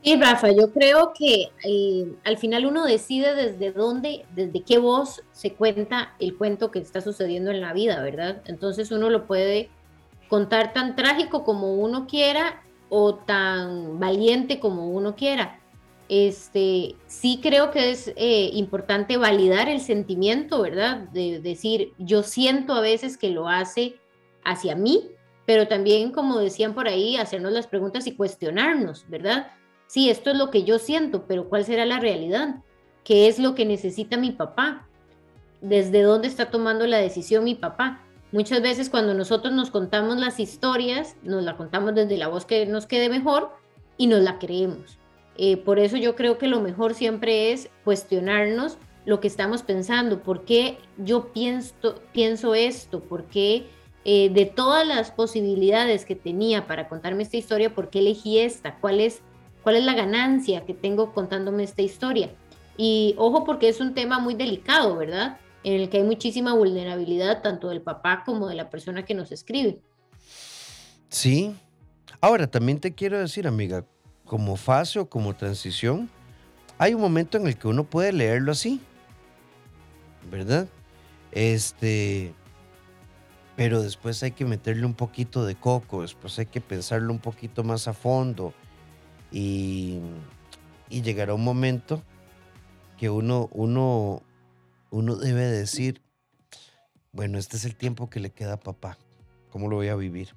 Sí, 0.03 0.17
Rafa, 0.17 0.51
yo 0.51 0.73
creo 0.73 1.13
que 1.13 1.51
eh, 1.63 2.15
al 2.25 2.39
final 2.39 2.65
uno 2.65 2.87
decide 2.87 3.35
desde 3.35 3.71
dónde, 3.71 4.25
desde 4.35 4.63
qué 4.63 4.79
voz 4.79 5.23
se 5.33 5.53
cuenta 5.53 6.15
el 6.19 6.39
cuento 6.39 6.71
que 6.71 6.79
está 6.79 7.03
sucediendo 7.03 7.51
en 7.51 7.61
la 7.61 7.75
vida, 7.75 8.01
¿verdad? 8.03 8.41
Entonces 8.47 8.91
uno 8.93 9.11
lo 9.11 9.27
puede 9.27 9.69
contar 10.29 10.73
tan 10.73 10.97
trágico 10.97 11.45
como 11.45 11.75
uno 11.75 12.07
quiera 12.07 12.63
o 12.89 13.15
tan 13.17 14.01
valiente 14.01 14.59
como 14.59 14.89
uno 14.89 15.17
quiera. 15.17 15.61
Este, 16.09 16.97
sí 17.07 17.39
creo 17.43 17.71
que 17.71 17.91
es 17.91 18.09
eh, 18.17 18.51
importante 18.55 19.19
validar 19.19 19.69
el 19.69 19.81
sentimiento, 19.81 20.63
¿verdad? 20.63 21.09
De 21.13 21.41
decir, 21.41 21.93
yo 21.99 22.23
siento 22.23 22.73
a 22.73 22.81
veces 22.81 23.19
que 23.19 23.29
lo 23.29 23.49
hace 23.49 23.97
hacia 24.45 24.75
mí, 24.75 25.11
pero 25.45 25.69
también, 25.69 26.11
como 26.11 26.39
decían 26.39 26.75
por 26.75 26.89
ahí, 26.89 27.17
hacernos 27.17 27.53
las 27.53 27.67
preguntas 27.67 28.07
y 28.07 28.17
cuestionarnos, 28.17 29.05
¿verdad? 29.09 29.53
Sí, 29.91 30.09
esto 30.09 30.31
es 30.31 30.37
lo 30.37 30.51
que 30.51 30.63
yo 30.63 30.79
siento, 30.79 31.25
pero 31.27 31.49
¿cuál 31.49 31.65
será 31.65 31.85
la 31.85 31.99
realidad? 31.99 32.63
¿Qué 33.03 33.27
es 33.27 33.41
lo 33.41 33.57
que 33.57 33.65
necesita 33.65 34.17
mi 34.17 34.31
papá? 34.31 34.87
¿Desde 35.61 36.03
dónde 36.03 36.29
está 36.29 36.49
tomando 36.49 36.87
la 36.87 36.99
decisión 36.99 37.43
mi 37.43 37.57
papá? 37.57 38.01
Muchas 38.31 38.63
veces 38.63 38.89
cuando 38.89 39.15
nosotros 39.15 39.53
nos 39.53 39.73
contamos 39.73 40.17
las 40.17 40.39
historias, 40.39 41.17
nos 41.25 41.43
la 41.43 41.57
contamos 41.57 41.93
desde 41.97 42.19
la 42.19 42.29
voz 42.29 42.45
que 42.45 42.67
nos 42.67 42.87
quede 42.87 43.09
mejor 43.09 43.51
y 43.97 44.07
nos 44.07 44.21
la 44.23 44.39
creemos. 44.39 44.97
Eh, 45.37 45.57
por 45.57 45.81
eso 45.81 45.97
yo 45.97 46.15
creo 46.15 46.39
que 46.39 46.47
lo 46.47 46.61
mejor 46.61 46.95
siempre 46.95 47.51
es 47.51 47.69
cuestionarnos 47.83 48.79
lo 49.07 49.19
que 49.19 49.27
estamos 49.27 49.65
pensando, 49.65 50.23
por 50.23 50.45
qué 50.45 50.79
yo 50.99 51.33
pienso, 51.33 52.01
pienso 52.13 52.55
esto, 52.55 53.01
por 53.01 53.25
qué 53.25 53.67
eh, 54.05 54.31
de 54.31 54.47
todas 54.47 54.87
las 54.87 55.11
posibilidades 55.11 56.05
que 56.05 56.15
tenía 56.15 56.69
para 56.69 56.89
contarme 56.89 57.25
esta 57.25 57.39
historia, 57.39 57.75
por 57.75 57.91
qué 57.91 57.99
elegí 57.99 58.39
esta, 58.39 58.79
cuál 58.79 59.01
es 59.01 59.23
¿Cuál 59.63 59.77
es 59.77 59.85
la 59.85 59.95
ganancia 59.95 60.65
que 60.65 60.75
tengo 60.75 61.13
contándome 61.13 61.65
esta 61.65 61.83
historia? 61.83 62.31
Y 62.77 63.15
ojo 63.19 63.45
porque 63.45 63.69
es 63.69 63.81
un 63.81 63.95
tema 63.95 64.19
muy 64.19 64.35
delicado, 64.35 64.97
¿verdad? 64.97 65.39
En 65.65 65.75
el 65.75 65.91
que 65.91 65.99
hay 65.99 66.03
muchísima 66.03 66.55
vulnerabilidad 66.55 67.43
tanto 67.43 67.69
del 67.69 67.83
papá 67.83 68.23
como 68.25 68.49
de 68.49 68.55
la 68.55 68.71
persona 68.71 69.05
que 69.05 69.15
nos 69.15 69.33
escribe. 69.33 69.81
Sí. 71.11 71.55
Ahora, 72.21 72.47
también 72.47 72.81
te 72.81 72.95
quiero 72.95 73.19
decir, 73.19 73.47
amiga, 73.47 73.85
como 74.25 74.57
fase 74.57 74.99
o 74.99 75.09
como 75.09 75.35
transición, 75.35 76.09
hay 76.79 76.95
un 76.95 77.01
momento 77.01 77.37
en 77.37 77.47
el 77.47 77.59
que 77.59 77.69
uno 77.69 77.85
puede 77.85 78.13
leerlo 78.13 78.53
así, 78.53 78.81
¿verdad? 80.31 80.67
Este, 81.33 82.33
pero 83.57 83.83
después 83.83 84.23
hay 84.23 84.31
que 84.31 84.47
meterle 84.47 84.87
un 84.87 84.95
poquito 84.95 85.45
de 85.45 85.55
coco, 85.55 86.03
después 86.03 86.39
hay 86.39 86.47
que 86.47 86.63
pensarlo 86.63 87.13
un 87.13 87.19
poquito 87.19 87.63
más 87.65 87.89
a 87.89 87.93
fondo 87.93 88.55
y, 89.33 90.01
llegará 90.89 91.35
un 91.35 91.45
momento 91.45 92.03
que 92.99 93.11
uno, 93.11 93.49
uno, 93.53 94.23
uno 94.91 95.17
debe 95.17 95.43
decir, 95.43 96.03
bueno, 97.13 97.39
este 97.39 97.57
es 97.57 97.65
el 97.65 97.77
tiempo 97.77 98.11
que 98.11 98.21
le 98.21 98.31
queda 98.31 98.55
a 98.55 98.61
papá, 98.61 98.99
¿cómo 99.51 99.69
lo 99.69 99.77
voy 99.77 99.89
a 99.89 99.97
vivir? 99.97 100.35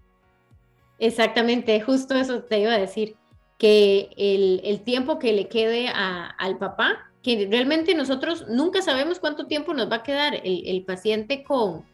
Exactamente, 0.99 1.79
justo 1.81 2.15
eso 2.15 2.43
te 2.43 2.59
iba 2.59 2.73
a 2.73 2.77
decir, 2.77 3.15
que 3.57 4.09
el, 4.17 4.81
tiempo 4.81 5.19
que 5.19 5.33
le 5.33 5.47
quede 5.47 5.87
al 5.87 6.57
papá, 6.57 7.11
que 7.21 7.47
realmente 7.49 7.95
nosotros 7.95 8.45
nunca 8.49 8.81
sabemos 8.81 9.19
cuánto 9.19 9.47
tiempo 9.47 9.73
nos 9.73 9.89
va 9.89 9.97
a 9.97 10.03
quedar. 10.03 10.41
El, 10.43 10.83
paciente 10.83 11.43
con, 11.43 11.85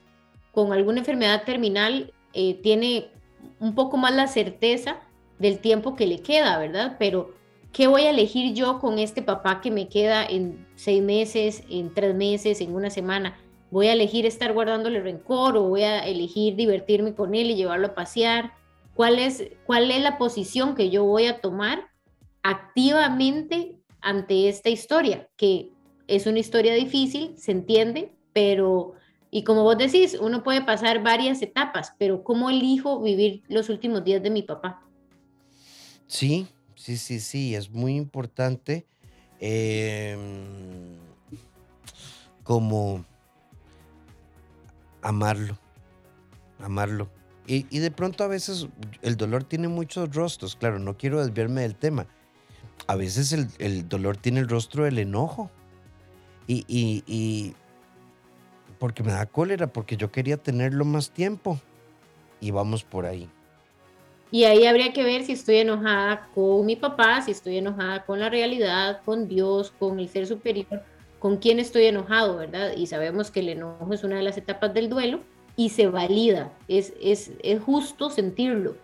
con 0.51 0.73
alguna 0.73 0.99
enfermedad 0.99 1.43
terminal 1.43 2.13
eh, 2.33 2.55
tiene 2.55 3.11
un 3.59 3.75
poco 3.75 3.97
más 3.97 4.15
la 4.15 4.27
certeza 4.27 4.99
del 5.39 5.59
tiempo 5.59 5.95
que 5.95 6.05
le 6.05 6.19
queda, 6.19 6.57
¿verdad? 6.59 6.97
Pero, 6.99 7.33
¿qué 7.71 7.87
voy 7.87 8.03
a 8.03 8.11
elegir 8.11 8.53
yo 8.53 8.79
con 8.79 8.99
este 8.99 9.21
papá 9.21 9.61
que 9.61 9.71
me 9.71 9.87
queda 9.87 10.25
en 10.25 10.67
seis 10.75 11.01
meses, 11.01 11.63
en 11.69 11.93
tres 11.93 12.13
meses, 12.13 12.61
en 12.61 12.75
una 12.75 12.89
semana? 12.89 13.37
¿Voy 13.71 13.87
a 13.87 13.93
elegir 13.93 14.25
estar 14.25 14.53
guardándole 14.53 14.99
rencor 14.99 15.55
o 15.57 15.63
voy 15.63 15.83
a 15.83 16.05
elegir 16.05 16.55
divertirme 16.55 17.13
con 17.13 17.35
él 17.35 17.51
y 17.51 17.55
llevarlo 17.55 17.87
a 17.87 17.95
pasear? 17.95 18.53
¿Cuál 18.93 19.19
es, 19.19 19.43
cuál 19.65 19.89
es 19.91 20.01
la 20.01 20.17
posición 20.17 20.75
que 20.75 20.89
yo 20.89 21.05
voy 21.05 21.27
a 21.27 21.39
tomar 21.39 21.87
activamente 22.43 23.77
ante 24.01 24.49
esta 24.49 24.69
historia? 24.69 25.29
Que 25.37 25.71
es 26.07 26.25
una 26.25 26.39
historia 26.39 26.73
difícil, 26.73 27.37
se 27.37 27.51
entiende, 27.51 28.11
pero 28.33 28.93
y 29.31 29.43
como 29.43 29.63
vos 29.63 29.77
decís, 29.77 30.17
uno 30.19 30.43
puede 30.43 30.61
pasar 30.61 31.03
varias 31.03 31.41
etapas, 31.41 31.93
pero 31.99 32.23
¿cómo 32.23 32.49
elijo 32.49 32.99
vivir 32.99 33.43
los 33.47 33.69
últimos 33.69 34.03
días 34.03 34.23
de 34.23 34.31
mi 34.31 34.41
papá? 34.41 34.81
Sí, 36.09 36.47
sí, 36.75 36.97
sí, 36.97 37.19
sí, 37.19 37.53
es 37.53 37.69
muy 37.69 37.95
importante 37.95 38.87
em, 39.39 40.97
como 42.43 43.05
amarlo, 45.03 45.55
amarlo. 46.59 47.07
Y, 47.45 47.63
de 47.79 47.91
pronto 47.91 48.23
a 48.23 48.27
veces 48.27 48.67
el 49.03 49.17
dolor 49.17 49.43
tiene 49.43 49.67
muchos 49.67 50.15
rostros, 50.15 50.55
claro, 50.55 50.79
no 50.79 50.97
quiero 50.97 51.23
desviarme 51.23 51.61
del 51.61 51.75
tema. 51.75 52.07
A 52.87 52.95
veces 52.95 53.31
el, 53.31 53.87
dolor 53.87 54.17
tiene 54.17 54.39
el 54.39 54.49
rostro 54.49 54.85
del 54.85 54.97
enojo. 54.97 55.51
y, 56.47 56.65
y 56.67 57.53
porque 58.79 59.03
me 59.03 59.11
da 59.11 59.27
cólera, 59.27 59.67
porque 59.67 59.95
yo 59.95 60.11
quería 60.11 60.37
tenerlo 60.37 60.85
más 60.85 61.11
tiempo. 61.11 61.59
Y 62.41 62.49
vamos 62.49 62.83
por 62.83 63.05
ahí. 63.05 63.29
Y 64.31 64.43
ahí 64.43 64.65
habría 64.65 64.93
que 64.93 65.03
ver 65.03 65.23
si 65.23 65.31
estoy 65.31 65.57
enojada 65.57 66.29
con 66.35 66.65
mi 66.65 66.75
papá, 66.75 67.21
si 67.21 67.31
estoy 67.31 67.57
enojada 67.57 68.05
con 68.05 68.19
la 68.19 68.29
realidad, 68.29 69.01
con 69.03 69.27
Dios, 69.27 69.73
con 69.79 69.99
el 69.99 70.07
ser 70.07 70.27
superior, 70.27 70.83
con 71.17 71.37
quién 71.37 71.59
estoy 71.59 71.85
enojado, 71.85 72.37
¿verdad? 72.37 72.73
Y 72.77 72.85
sabemos 72.87 73.31
que 73.31 73.39
el 73.39 73.49
enojo 73.49 73.91
es 73.91 74.03
una 74.03 74.17
de 74.17 74.23
las 74.23 74.37
etapas 74.37 74.73
del 74.73 74.87
duelo 74.87 75.21
y 75.55 75.69
se 75.69 75.87
valida, 75.87 76.53
es, 76.67 76.93
es, 77.01 77.31
es 77.41 77.61
justo 77.61 78.09
sentirlo, 78.09 78.77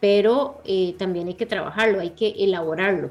pero 0.00 0.60
eh, 0.64 0.94
también 0.98 1.28
hay 1.28 1.34
que 1.34 1.46
trabajarlo, 1.46 2.00
hay 2.00 2.10
que 2.10 2.34
elaborarlo. 2.38 3.10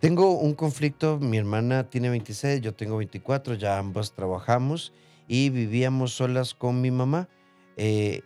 Tengo 0.00 0.38
un 0.38 0.54
conflicto, 0.54 1.18
mi 1.18 1.36
hermana 1.36 1.90
tiene 1.90 2.08
26, 2.08 2.62
yo 2.62 2.74
tengo 2.74 2.96
24, 2.96 3.54
ya 3.54 3.78
ambas 3.78 4.14
trabajamos 4.14 4.94
y 5.28 5.50
vivíamos 5.50 6.12
solas 6.14 6.54
con 6.54 6.80
mi 6.80 6.90
mamá. 6.90 7.28
Eh, 7.76 8.22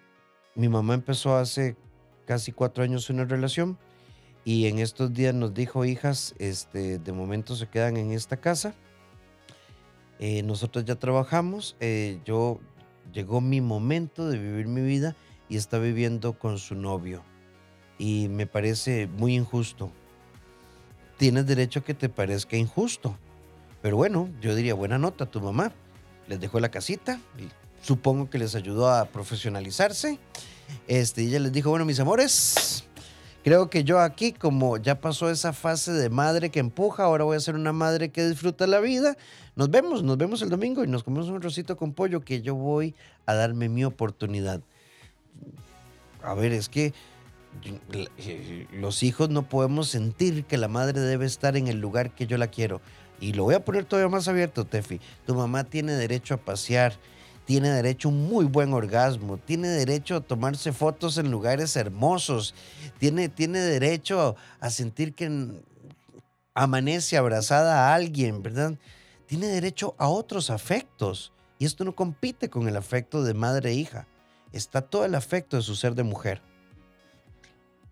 mi 0.55 0.69
mamá 0.69 0.95
empezó 0.95 1.37
hace 1.37 1.77
casi 2.25 2.53
cuatro 2.53 2.85
años 2.85 3.11
una 3.11 3.25
relación 3.25 3.79
y 4.45 4.67
en 4.67 4.79
estos 4.79 5.13
días 5.13 5.35
nos 5.35 5.55
dijo, 5.55 5.85
hijas, 5.85 6.35
este, 6.39 6.99
de 6.99 7.13
momento 7.13 7.57
se 7.57 7.67
quedan 7.67 7.97
en 7.97 8.13
esta 8.13 8.37
casa. 8.37 8.75
Eh, 10.19 10.43
nosotros 10.43 10.85
ya 10.85 10.97
trabajamos, 10.97 11.77
eh, 11.81 12.21
yo 12.25 12.61
llegó 13.13 13.41
mi 13.41 13.61
momento 13.61 14.29
de 14.29 14.39
vivir 14.39 14.67
mi 14.67 14.83
vida 14.83 15.17
y 15.49 15.57
está 15.57 15.79
viviendo 15.79 16.39
con 16.39 16.59
su 16.59 16.75
novio. 16.75 17.23
Y 17.99 18.29
me 18.29 18.47
parece 18.47 19.07
muy 19.07 19.35
injusto 19.35 19.91
tienes 21.17 21.47
derecho 21.47 21.81
a 21.81 21.85
que 21.85 21.95
te 21.95 22.09
parezca 22.09 22.57
injusto. 22.57 23.17
Pero 23.83 23.97
bueno, 23.97 24.29
yo 24.41 24.55
diría, 24.55 24.75
buena 24.75 24.99
nota, 24.99 25.27
tu 25.27 25.41
mamá 25.41 25.73
les 26.27 26.41
dejó 26.41 26.59
la 26.61 26.71
casita 26.71 27.21
supongo 27.83 28.31
que 28.31 28.39
les 28.39 28.55
ayudó 28.55 28.89
a 28.89 29.05
profesionalizarse. 29.07 30.19
Este, 30.87 31.23
ella 31.23 31.41
les 31.41 31.53
dijo, 31.53 31.71
bueno, 31.71 31.85
mis 31.85 32.01
amores, 32.01 32.85
creo 33.43 33.71
que 33.71 33.85
yo 33.85 34.01
aquí, 34.01 34.33
como 34.33 34.77
ya 34.77 35.01
pasó 35.01 35.31
esa 35.31 35.53
fase 35.53 35.93
de 35.93 36.11
madre 36.11 36.51
que 36.51 36.61
empuja, 36.61 37.05
ahora 37.05 37.25
voy 37.25 37.37
a 37.37 37.41
ser 37.41 37.55
una 37.55 37.73
madre 37.73 38.11
que 38.11 38.27
disfruta 38.27 38.67
la 38.67 38.81
vida. 38.81 39.17
Nos 39.57 39.71
vemos, 39.71 40.03
nos 40.03 40.17
vemos 40.17 40.43
el 40.43 40.51
domingo 40.51 40.85
y 40.85 40.89
nos 40.89 41.05
comemos 41.05 41.29
un 41.29 41.41
rosito 41.41 41.77
con 41.77 41.93
pollo 41.93 42.25
que 42.25 42.43
yo 42.43 42.55
voy 42.55 42.95
a 43.27 43.35
darme 43.35 43.69
mi 43.69 43.85
oportunidad. 43.85 44.61
A 46.23 46.35
ver, 46.35 46.53
es 46.53 46.69
que 46.69 46.93
eh, 48.19 48.67
los 48.73 49.03
hijos 49.03 49.31
no 49.31 49.49
podemos 49.49 49.89
sentir 49.89 50.45
que 50.45 50.59
la 50.59 50.69
madre 50.69 51.01
debe 51.01 51.27
estar 51.27 51.57
en 51.57 51.69
el 51.69 51.81
lugar 51.81 52.15
que 52.15 52.27
yo 52.27 52.37
la 52.39 52.49
quiero. 52.49 52.81
Y 53.21 53.33
lo 53.33 53.45
voy 53.45 53.55
a 53.55 53.65
poner 53.65 53.85
todavía 53.85 54.11
más 54.11 54.29
abierto, 54.29 54.65
Tefi. 54.65 55.01
Tu 55.27 55.35
mamá 55.35 55.65
tiene 55.65 55.93
derecho 55.93 56.35
a 56.35 56.39
pasear, 56.39 56.95
tiene 57.45 57.71
derecho 57.71 58.09
a 58.09 58.13
un 58.13 58.29
muy 58.29 58.45
buen 58.45 58.73
orgasmo, 58.73 59.37
tiene 59.37 59.69
derecho 59.69 60.17
a 60.17 60.21
tomarse 60.21 60.73
fotos 60.73 61.19
en 61.19 61.31
lugares 61.31 61.77
hermosos, 61.77 62.55
tiene, 62.99 63.29
tiene 63.29 63.61
derecho 63.61 64.37
a 64.61 64.71
sentir 64.71 65.15
que 65.15 65.53
amanece 66.55 67.17
abrazada 67.17 67.89
a 67.89 67.95
alguien, 67.95 68.43
¿verdad? 68.43 68.75
Tiene 69.27 69.47
derecho 69.47 69.95
a 69.99 70.09
otros 70.09 70.51
afectos. 70.51 71.33
Y 71.59 71.67
esto 71.67 71.85
no 71.85 71.95
compite 71.95 72.49
con 72.49 72.69
el 72.69 72.77
afecto 72.77 73.23
de 73.23 73.35
madre 73.35 73.71
e 73.71 73.75
hija. 73.75 74.07
Está 74.53 74.83
todo 74.83 75.05
el 75.05 75.15
afecto 75.15 75.57
de 75.57 75.63
su 75.63 75.75
ser 75.75 75.95
de 75.95 76.03
mujer. 76.03 76.41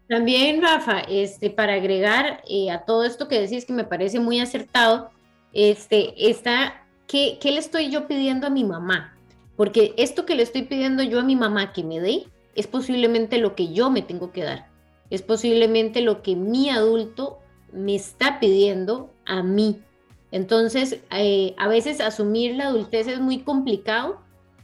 También, 0.09 0.61
Rafa, 0.61 1.01
este, 1.01 1.51
para 1.51 1.75
agregar 1.75 2.43
eh, 2.49 2.71
a 2.71 2.85
todo 2.85 3.05
esto 3.05 3.29
que 3.29 3.41
decís 3.41 3.65
que 3.65 3.73
me 3.73 3.85
parece 3.85 4.21
muy 4.21 4.41
acertado, 4.41 5.11
este, 5.53 6.29
está, 6.31 6.87
¿qué, 7.07 7.39
¿qué, 7.41 7.51
le 7.51 7.59
estoy 7.59 7.91
yo 7.91 8.07
pidiendo 8.07 8.47
a 8.47 8.51
mi 8.51 8.65
mamá? 8.65 9.17
Porque 9.63 9.95
esto 9.97 10.27
que 10.27 10.35
le 10.35 10.43
estoy 10.43 10.63
pidiendo 10.63 11.05
yo 11.05 11.21
a 11.21 11.23
mi 11.23 11.37
mamá 11.37 11.73
que 11.73 11.85
me 11.85 12.01
dé 12.01 12.25
es 12.57 12.67
posiblemente 12.67 13.39
lo 13.39 13.55
que 13.55 13.73
yo 13.73 13.91
me 13.91 14.03
tengo 14.03 14.33
que 14.33 14.43
dar. 14.43 14.67
Es 15.09 15.23
posiblemente 15.23 16.01
lo 16.01 16.21
que 16.21 16.35
mi 16.35 16.69
adulto 16.69 17.39
me 17.73 17.95
está 17.95 18.41
pidiendo 18.41 19.15
a 19.25 19.45
mí. 19.45 19.81
Entonces, 20.33 20.99
eh, 21.13 21.55
a 21.59 21.69
veces 21.69 22.01
asumir 22.01 22.57
la 22.57 22.67
adultez 22.67 23.07
es 23.07 23.21
muy 23.21 23.45
complicado 23.45 24.19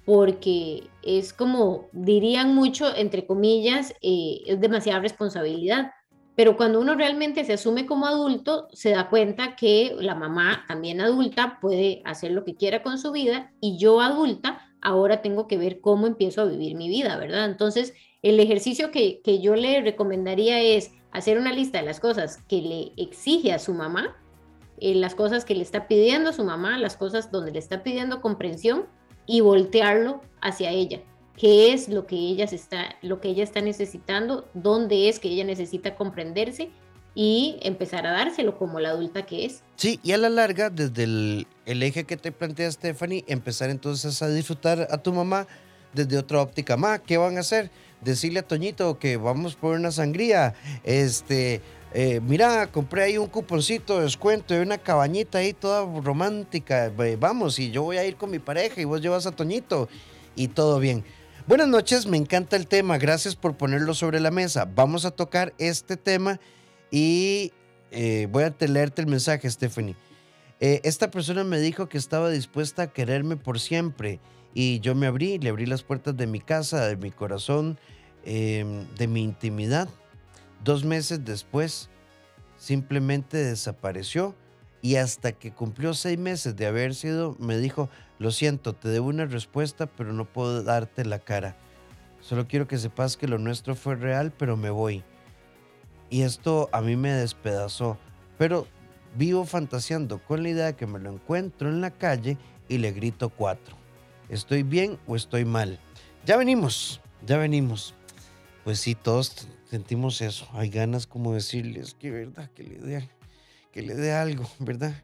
porque 0.04 0.90
es 1.04 1.32
como 1.32 1.86
dirían 1.92 2.56
mucho, 2.56 2.92
entre 2.96 3.24
comillas, 3.24 3.94
eh, 4.02 4.40
es 4.46 4.60
demasiada 4.60 4.98
responsabilidad. 4.98 5.92
Pero 6.34 6.56
cuando 6.56 6.80
uno 6.80 6.96
realmente 6.96 7.44
se 7.44 7.52
asume 7.52 7.86
como 7.86 8.06
adulto, 8.06 8.66
se 8.72 8.90
da 8.90 9.08
cuenta 9.08 9.54
que 9.54 9.94
la 10.00 10.16
mamá, 10.16 10.64
también 10.66 11.00
adulta, 11.00 11.58
puede 11.60 12.02
hacer 12.04 12.32
lo 12.32 12.42
que 12.42 12.56
quiera 12.56 12.82
con 12.82 12.98
su 12.98 13.12
vida 13.12 13.52
y 13.60 13.78
yo 13.78 14.00
adulta, 14.00 14.64
ahora 14.80 15.22
tengo 15.22 15.46
que 15.46 15.58
ver 15.58 15.80
cómo 15.80 16.06
empiezo 16.06 16.42
a 16.42 16.46
vivir 16.46 16.74
mi 16.74 16.88
vida, 16.88 17.16
¿verdad? 17.16 17.46
Entonces, 17.46 17.94
el 18.22 18.40
ejercicio 18.40 18.90
que, 18.90 19.20
yo 19.40 19.54
le 19.54 19.80
recomendaría 19.80 20.60
es 20.60 20.92
hacer 21.12 21.38
una 21.38 21.52
lista 21.52 21.78
de 21.78 21.84
las 21.84 22.00
cosas 22.00 22.42
que 22.48 22.62
le 22.62 22.92
exige 22.96 23.52
a 23.52 23.58
su 23.58 23.74
mamá, 23.74 24.16
eh, 24.80 24.94
las 24.94 25.14
cosas 25.14 25.44
que 25.44 25.54
le 25.54 25.62
está 25.62 25.88
pidiendo 25.88 26.30
a 26.30 26.32
su 26.32 26.44
mamá, 26.44 26.78
las 26.78 26.96
cosas 26.96 27.30
donde 27.30 27.52
le 27.52 27.58
está 27.58 27.82
pidiendo 27.82 28.20
comprensión 28.20 28.86
y 29.26 29.40
voltearlo 29.40 30.20
hacia 30.40 30.70
ella. 30.70 31.00
¿Qué 31.36 31.72
es 31.72 31.88
lo 31.88 32.06
que 32.06 32.16
ella, 32.16 32.46
está, 32.46 32.96
lo 33.00 33.20
que 33.20 33.28
ella 33.28 33.44
está 33.44 33.60
necesitando? 33.60 34.48
¿Dónde 34.54 35.08
es 35.08 35.20
que 35.20 35.28
ella 35.28 35.44
necesita 35.44 35.94
comprenderse? 35.94 36.70
Y 37.14 37.58
empezar 37.62 38.06
a 38.06 38.12
dárselo 38.12 38.56
como 38.58 38.80
la 38.80 38.90
adulta 38.90 39.26
que 39.26 39.44
es. 39.44 39.62
Sí, 39.76 39.98
y 40.02 40.12
a 40.12 40.18
la 40.18 40.28
larga, 40.28 40.70
desde 40.70 41.04
el, 41.04 41.46
eje 41.66 42.04
que 42.04 42.16
te 42.16 42.32
plantea 42.32 42.70
Stephanie, 42.70 43.24
empezar 43.26 43.70
entonces 43.70 44.22
a 44.22 44.28
disfrutar 44.28 44.86
a 44.90 44.98
tu 44.98 45.12
mamá 45.12 45.46
desde 45.94 46.18
otra 46.18 46.40
óptica. 46.40 46.76
Ma, 46.76 46.98
¿qué 46.98 47.16
van 47.16 47.36
a 47.36 47.40
hacer? 47.40 47.70
Decirle 48.00 48.40
a 48.40 48.42
Toñito 48.46 48.98
que 48.98 49.16
vamos 49.16 49.56
por 49.56 49.74
una 49.74 49.90
sangría. 49.90 50.54
Este, 50.84 51.60
eh, 51.94 52.20
mira, 52.22 52.68
compré 52.70 53.04
ahí 53.04 53.18
un 53.18 53.28
cuponcito 53.28 53.96
de 53.96 54.04
descuento 54.04 54.54
de 54.54 54.62
una 54.62 54.78
cabañita 54.78 55.38
ahí 55.38 55.52
toda 55.52 55.84
romántica. 56.00 56.92
Vamos, 57.18 57.58
y 57.58 57.70
yo 57.70 57.82
voy 57.82 57.96
a 57.96 58.04
ir 58.04 58.16
con 58.16 58.30
mi 58.30 58.38
pareja 58.38 58.80
y 58.80 58.84
vos 58.84 59.00
llevas 59.00 59.26
a 59.26 59.32
Toñito 59.32 59.88
y 60.36 60.48
todo 60.48 60.78
bien. 60.78 61.04
Buenas 61.48 61.68
noches, 61.68 62.06
me 62.06 62.18
encanta 62.18 62.56
el 62.56 62.66
tema, 62.66 62.98
gracias 62.98 63.34
por 63.34 63.56
ponerlo 63.56 63.94
sobre 63.94 64.20
la 64.20 64.30
mesa. 64.30 64.68
Vamos 64.74 65.06
a 65.06 65.10
tocar 65.10 65.54
este 65.56 65.96
tema 65.96 66.38
y 66.90 67.52
eh, 67.90 68.28
voy 68.30 68.44
a 68.44 68.54
leerte 68.66 69.02
el 69.02 69.08
mensaje, 69.08 69.50
Stephanie. 69.50 69.96
Eh, 70.60 70.80
esta 70.84 71.10
persona 71.10 71.44
me 71.44 71.58
dijo 71.60 71.88
que 71.88 71.98
estaba 71.98 72.30
dispuesta 72.30 72.82
a 72.82 72.92
quererme 72.92 73.36
por 73.36 73.60
siempre 73.60 74.20
y 74.54 74.80
yo 74.80 74.94
me 74.94 75.06
abrí, 75.06 75.38
le 75.38 75.50
abrí 75.50 75.66
las 75.66 75.82
puertas 75.82 76.16
de 76.16 76.26
mi 76.26 76.40
casa, 76.40 76.86
de 76.86 76.96
mi 76.96 77.10
corazón, 77.10 77.78
em, 78.24 78.86
de 78.96 79.06
mi 79.06 79.22
intimidad 79.22 79.88
Dos 80.64 80.84
meses 80.84 81.24
después, 81.24 81.88
simplemente 82.56 83.36
desapareció 83.36 84.34
y 84.82 84.96
hasta 84.96 85.32
que 85.32 85.52
cumplió 85.52 85.94
seis 85.94 86.18
meses 86.18 86.56
de 86.56 86.66
haber 86.66 86.94
sido, 86.94 87.36
me 87.38 87.58
dijo, 87.58 87.88
lo 88.18 88.30
siento, 88.32 88.74
te 88.74 88.88
debo 88.88 89.08
una 89.08 89.26
respuesta, 89.26 89.86
pero 89.86 90.12
no 90.12 90.24
puedo 90.24 90.62
darte 90.62 91.04
la 91.04 91.20
cara. 91.20 91.56
Solo 92.20 92.48
quiero 92.48 92.66
que 92.66 92.78
sepas 92.78 93.16
que 93.16 93.28
lo 93.28 93.38
nuestro 93.38 93.76
fue 93.76 93.94
real, 93.94 94.32
pero 94.36 94.56
me 94.56 94.70
voy. 94.70 95.04
Y 96.10 96.22
esto 96.22 96.68
a 96.72 96.80
mí 96.80 96.96
me 96.96 97.12
despedazó. 97.12 97.98
Pero 98.38 98.66
vivo 99.16 99.44
fantaseando 99.44 100.22
con 100.24 100.42
la 100.42 100.50
idea 100.50 100.66
de 100.66 100.76
que 100.76 100.86
me 100.86 100.98
lo 100.98 101.12
encuentro 101.12 101.68
en 101.68 101.80
la 101.80 101.90
calle 101.90 102.38
y 102.68 102.78
le 102.78 102.92
grito 102.92 103.30
cuatro. 103.30 103.76
¿Estoy 104.28 104.62
bien 104.62 104.98
o 105.06 105.16
estoy 105.16 105.44
mal? 105.44 105.78
Ya 106.24 106.36
venimos, 106.36 107.00
ya 107.26 107.38
venimos. 107.38 107.94
Pues 108.64 108.80
sí, 108.80 108.94
todos 108.94 109.48
sentimos 109.70 110.20
eso. 110.20 110.46
Hay 110.52 110.68
ganas 110.68 111.06
como 111.06 111.34
decirles 111.34 111.94
que 111.94 112.10
verdad, 112.10 112.50
que 112.50 112.62
le 112.62 112.78
dé, 112.78 113.08
que 113.72 113.82
le 113.82 113.94
dé 113.94 114.12
algo, 114.12 114.48
¿verdad? 114.58 115.02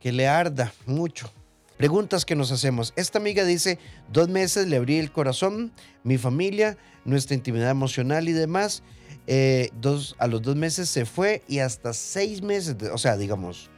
Que 0.00 0.12
le 0.12 0.26
arda 0.26 0.72
mucho. 0.86 1.30
Preguntas 1.80 2.26
que 2.26 2.36
nos 2.36 2.52
hacemos. 2.52 2.92
Esta 2.94 3.18
amiga 3.18 3.42
dice, 3.42 3.78
dos 4.12 4.28
meses 4.28 4.68
le 4.68 4.76
abrí 4.76 4.98
el 4.98 5.10
corazón, 5.10 5.72
mi 6.04 6.18
familia, 6.18 6.76
nuestra 7.06 7.34
intimidad 7.34 7.70
emocional 7.70 8.28
y 8.28 8.32
demás. 8.32 8.82
Eh, 9.26 9.70
dos, 9.80 10.14
a 10.18 10.26
los 10.26 10.42
dos 10.42 10.56
meses 10.56 10.90
se 10.90 11.06
fue 11.06 11.42
y 11.48 11.60
hasta 11.60 11.94
seis 11.94 12.42
meses, 12.42 12.76
o 12.92 12.98
sea, 12.98 13.16
digamos, 13.16 13.70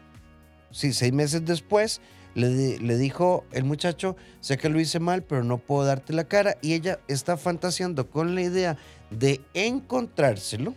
sí, 0.73 0.93
seis 0.93 1.13
meses 1.13 1.45
después, 1.45 2.01
le, 2.35 2.81
le, 2.81 2.97
dijo 2.97 3.45
el 3.53 3.63
muchacho, 3.63 4.17
sé 4.41 4.59
que 4.59 4.69
lo 4.69 4.81
hice 4.81 4.99
mal, 4.99 5.23
pero 5.23 5.45
no 5.45 5.59
puedo 5.59 5.85
darte 5.85 6.13
la 6.13 6.25
cara. 6.25 6.57
Y 6.61 6.73
ella 6.73 6.99
está 7.07 7.37
fantaseando 7.37 8.11
con 8.11 8.35
la 8.35 8.43
idea 8.43 8.77
de 9.13 9.41
encontrárselo, 9.55 10.75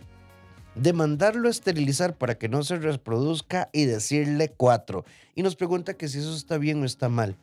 de 0.76 0.92
mandarlo 0.92 1.48
a 1.48 1.50
esterilizar 1.50 2.16
para 2.16 2.36
que 2.36 2.48
no 2.48 2.62
se 2.62 2.76
reproduzca 2.76 3.68
y 3.72 3.84
decirle 3.86 4.52
cuatro. 4.56 5.04
Y 5.34 5.42
nos 5.42 5.56
pregunta 5.56 5.94
que 5.94 6.08
si 6.08 6.18
eso 6.18 6.34
está 6.34 6.58
bien 6.58 6.82
o 6.82 6.86
está 6.86 7.08
mal. 7.08 7.36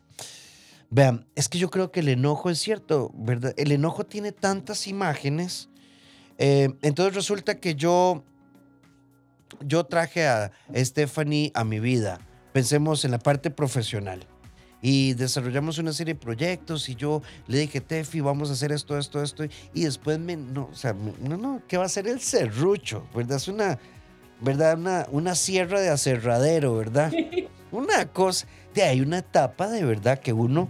Vean, 0.90 1.26
es 1.34 1.48
que 1.48 1.58
yo 1.58 1.70
creo 1.70 1.90
que 1.90 2.00
el 2.00 2.08
enojo 2.08 2.50
es 2.50 2.58
cierto, 2.58 3.10
¿verdad? 3.14 3.52
El 3.56 3.72
enojo 3.72 4.04
tiene 4.04 4.32
tantas 4.32 4.86
imágenes 4.86 5.68
eh, 6.38 6.74
entonces 6.82 7.14
resulta 7.14 7.60
que 7.60 7.74
yo, 7.74 8.24
yo 9.60 9.84
traje 9.84 10.26
a 10.26 10.52
Stephanie 10.74 11.52
a 11.54 11.64
mi 11.64 11.80
vida. 11.80 12.20
Pensemos 12.52 13.04
en 13.04 13.12
la 13.12 13.18
parte 13.18 13.50
profesional. 13.50 14.26
Y 14.86 15.14
desarrollamos 15.14 15.78
una 15.78 15.94
serie 15.94 16.12
de 16.12 16.20
proyectos 16.20 16.90
y 16.90 16.94
yo 16.94 17.22
le 17.46 17.56
dije, 17.56 17.80
Tefi, 17.80 18.20
vamos 18.20 18.50
a 18.50 18.52
hacer 18.52 18.70
esto, 18.70 18.98
esto, 18.98 19.22
esto. 19.22 19.44
Y 19.72 19.84
después 19.84 20.18
me, 20.18 20.36
no, 20.36 20.68
o 20.70 20.74
sea, 20.74 20.94
no, 21.22 21.38
no, 21.38 21.62
¿qué 21.66 21.78
va 21.78 21.86
a 21.86 21.88
ser 21.88 22.06
el 22.06 22.20
serrucho? 22.20 23.06
¿Verdad? 23.14 23.38
Es 23.38 23.48
una, 23.48 23.78
¿verdad? 24.42 24.78
Una, 24.78 25.06
una 25.10 25.34
sierra 25.36 25.80
de 25.80 25.88
aserradero, 25.88 26.76
¿verdad? 26.76 27.10
Una 27.72 28.12
cosa, 28.12 28.46
de 28.74 28.82
hay 28.82 29.00
una 29.00 29.18
etapa 29.18 29.68
de 29.68 29.84
verdad 29.84 30.20
que 30.20 30.32
uno, 30.32 30.68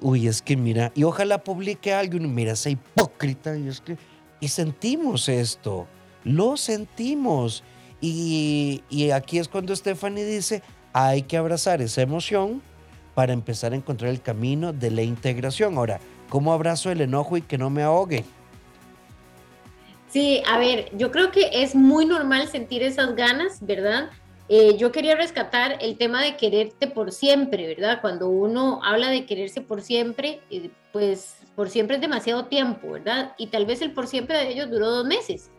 uy, 0.00 0.26
es 0.26 0.40
que 0.40 0.56
mira, 0.56 0.90
y 0.96 1.04
ojalá 1.04 1.44
publique 1.44 1.92
algo, 1.92 2.16
y 2.16 2.20
mira, 2.20 2.54
esa 2.54 2.70
hipócrita, 2.70 3.56
y 3.56 3.68
es 3.68 3.80
que 3.82 3.96
y 4.40 4.48
sentimos 4.48 5.28
esto, 5.28 5.86
lo 6.24 6.56
sentimos. 6.56 7.62
Y, 8.00 8.82
aquí 9.14 9.38
es 9.38 9.48
cuando 9.48 9.76
Stephanie 9.76 10.24
dice, 10.24 10.62
hay 10.92 11.22
que 11.22 11.36
abrazar 11.36 11.80
esa 11.80 12.02
emoción 12.02 12.60
para 13.14 13.32
empezar 13.32 13.72
a 13.72 13.76
encontrar 13.76 14.10
el 14.10 14.22
camino 14.22 14.72
de 14.72 14.90
la 14.90 15.02
integración. 15.02 15.76
Ahora, 15.76 16.00
¿cómo 16.28 16.52
abrazo 16.52 16.90
el 16.90 17.00
enojo 17.00 17.36
y 17.36 17.42
que 17.42 17.58
no 17.58 17.70
me 17.70 17.82
ahogue? 17.82 18.24
Sí, 20.08 20.42
a 20.46 20.58
ver, 20.58 20.90
yo 20.96 21.10
creo 21.10 21.30
que 21.30 21.62
es 21.62 21.74
muy 21.74 22.04
normal 22.04 22.46
sentir 22.48 22.82
esas 22.82 23.16
ganas, 23.16 23.64
¿verdad? 23.64 24.10
Eh, 24.48 24.76
yo 24.76 24.92
quería 24.92 25.16
rescatar 25.16 25.78
el 25.80 25.96
tema 25.96 26.22
de 26.22 26.36
quererte 26.36 26.86
por 26.86 27.12
siempre, 27.12 27.66
¿verdad? 27.66 28.00
Cuando 28.02 28.28
uno 28.28 28.80
habla 28.82 29.08
de 29.08 29.24
quererse 29.24 29.62
por 29.62 29.80
siempre, 29.80 30.40
eh, 30.50 30.70
pues 30.92 31.36
por 31.54 31.70
siempre 31.70 31.96
es 31.96 32.02
demasiado 32.02 32.46
tiempo, 32.46 32.90
¿verdad? 32.90 33.32
Y 33.38 33.46
tal 33.46 33.64
vez 33.64 33.80
el 33.80 33.92
por 33.92 34.06
siempre 34.06 34.36
de 34.36 34.50
ellos 34.50 34.70
duró 34.70 34.90
dos 34.90 35.06
meses. 35.06 35.50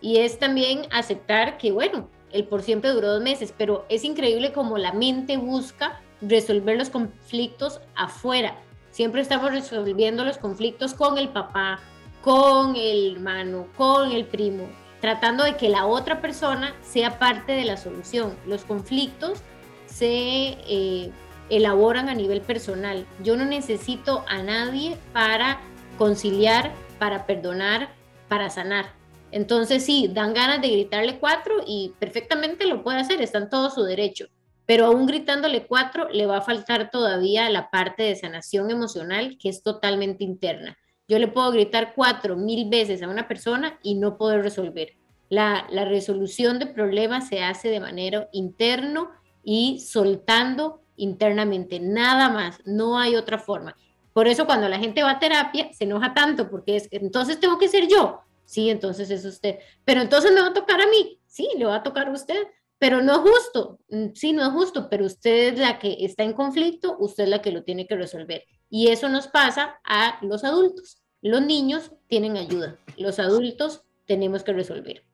Y 0.00 0.18
es 0.18 0.38
también 0.38 0.86
aceptar 0.90 1.58
que, 1.58 1.70
bueno, 1.70 2.08
el 2.32 2.44
por 2.44 2.62
siempre 2.62 2.90
duró 2.90 3.12
dos 3.12 3.22
meses, 3.22 3.52
pero 3.56 3.84
es 3.88 4.04
increíble 4.04 4.52
como 4.52 4.78
la 4.78 4.92
mente 4.92 5.36
busca 5.36 6.00
resolver 6.20 6.76
los 6.76 6.90
conflictos 6.90 7.80
afuera. 7.94 8.56
Siempre 8.90 9.20
estamos 9.20 9.52
resolviendo 9.52 10.24
los 10.24 10.38
conflictos 10.38 10.94
con 10.94 11.18
el 11.18 11.28
papá, 11.28 11.80
con 12.22 12.76
el 12.76 13.14
hermano, 13.14 13.66
con 13.76 14.12
el 14.12 14.24
primo, 14.24 14.68
tratando 15.00 15.44
de 15.44 15.56
que 15.56 15.68
la 15.68 15.86
otra 15.86 16.20
persona 16.20 16.74
sea 16.82 17.18
parte 17.18 17.52
de 17.52 17.64
la 17.64 17.76
solución. 17.76 18.36
Los 18.46 18.64
conflictos 18.64 19.40
se 19.86 20.58
eh, 20.68 21.10
elaboran 21.48 22.08
a 22.08 22.14
nivel 22.14 22.40
personal. 22.40 23.06
Yo 23.22 23.36
no 23.36 23.44
necesito 23.44 24.24
a 24.28 24.42
nadie 24.42 24.96
para 25.12 25.60
conciliar, 25.98 26.72
para 26.98 27.26
perdonar, 27.26 27.90
para 28.28 28.50
sanar. 28.50 28.92
Entonces 29.32 29.84
sí, 29.84 30.10
dan 30.12 30.34
ganas 30.34 30.60
de 30.60 30.68
gritarle 30.68 31.18
cuatro 31.18 31.62
y 31.66 31.92
perfectamente 31.98 32.66
lo 32.66 32.82
puede 32.82 32.98
hacer, 32.98 33.20
está 33.22 33.38
en 33.38 33.50
todo 33.50 33.70
su 33.70 33.84
derecho. 33.84 34.26
Pero 34.70 34.86
aún 34.86 35.04
gritándole 35.06 35.66
cuatro, 35.66 36.08
le 36.10 36.26
va 36.26 36.36
a 36.36 36.42
faltar 36.42 36.92
todavía 36.92 37.50
la 37.50 37.70
parte 37.70 38.04
de 38.04 38.14
sanación 38.14 38.70
emocional 38.70 39.36
que 39.36 39.48
es 39.48 39.64
totalmente 39.64 40.22
interna. 40.22 40.78
Yo 41.08 41.18
le 41.18 41.26
puedo 41.26 41.50
gritar 41.50 41.92
cuatro 41.92 42.36
mil 42.36 42.70
veces 42.70 43.02
a 43.02 43.08
una 43.08 43.26
persona 43.26 43.80
y 43.82 43.96
no 43.96 44.16
poder 44.16 44.42
resolver. 44.42 44.92
La, 45.28 45.66
resolución 45.86 46.60
de 46.60 46.66
problemas 46.66 47.26
se 47.26 47.42
hace 47.42 47.68
de 47.68 47.80
manera 47.80 48.28
interno 48.30 49.10
y 49.42 49.80
soltando 49.80 50.82
internamente, 50.94 51.80
nada 51.80 52.28
más, 52.28 52.60
no 52.64 52.96
hay 52.96 53.16
otra 53.16 53.38
forma. 53.38 53.74
Por 54.12 54.28
eso 54.28 54.46
cuando 54.46 54.68
la 54.68 54.78
gente 54.78 55.02
va 55.02 55.10
a 55.10 55.18
terapia 55.18 55.72
se 55.72 55.82
enoja 55.82 56.14
tanto 56.14 56.48
porque 56.48 56.76
es 56.76 56.86
entonces 56.92 57.40
tengo 57.40 57.58
que 57.58 57.66
ser 57.66 57.88
yo. 57.88 58.20
Sí, 58.44 58.70
entonces 58.70 59.10
es 59.10 59.24
usted. 59.24 59.58
Pero 59.84 60.00
entonces 60.00 60.30
me 60.32 60.40
va 60.40 60.50
a 60.50 60.54
tocar 60.54 60.80
a 60.80 60.86
mí. 60.86 61.18
Sí, 61.26 61.48
le 61.58 61.64
va 61.64 61.74
a 61.74 61.82
tocar 61.82 62.06
a 62.06 62.12
usted. 62.12 62.46
Pero 62.80 63.02
no 63.02 63.12
es 63.12 63.18
justo. 63.18 63.78
Mm, 63.90 64.14
sí, 64.14 64.32
no 64.32 64.42
es 64.42 64.50
justo, 64.52 64.88
pero 64.90 65.04
usted 65.04 65.52
es 65.52 65.58
la 65.60 65.78
que 65.78 65.98
está 66.00 66.24
en 66.24 66.32
conflicto, 66.32 66.96
usted 66.98 67.24
es 67.24 67.30
la 67.30 67.42
que 67.42 67.52
lo 67.52 67.62
tiene 67.62 67.86
que 67.86 67.94
resolver. 67.94 68.42
Y 68.68 68.88
eso 68.88 69.08
nos 69.08 69.28
pasa 69.28 69.78
a 69.84 70.18
los 70.22 70.42
adultos. 70.42 71.02
Los 71.20 71.42
niños 71.42 71.92
tienen 72.08 72.38
ayuda, 72.38 72.78
los 72.96 73.18
adultos 73.18 73.82
tenemos 74.06 74.42
que 74.42 74.54
resolver. 74.54 75.04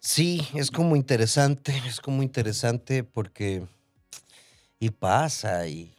Sí, 0.00 0.42
es 0.54 0.70
como 0.70 0.96
interesante, 0.96 1.72
es 1.86 2.00
como 2.00 2.22
interesante 2.22 3.04
porque 3.04 3.64
y 4.80 4.90
pasa 4.90 5.66
y 5.68 5.94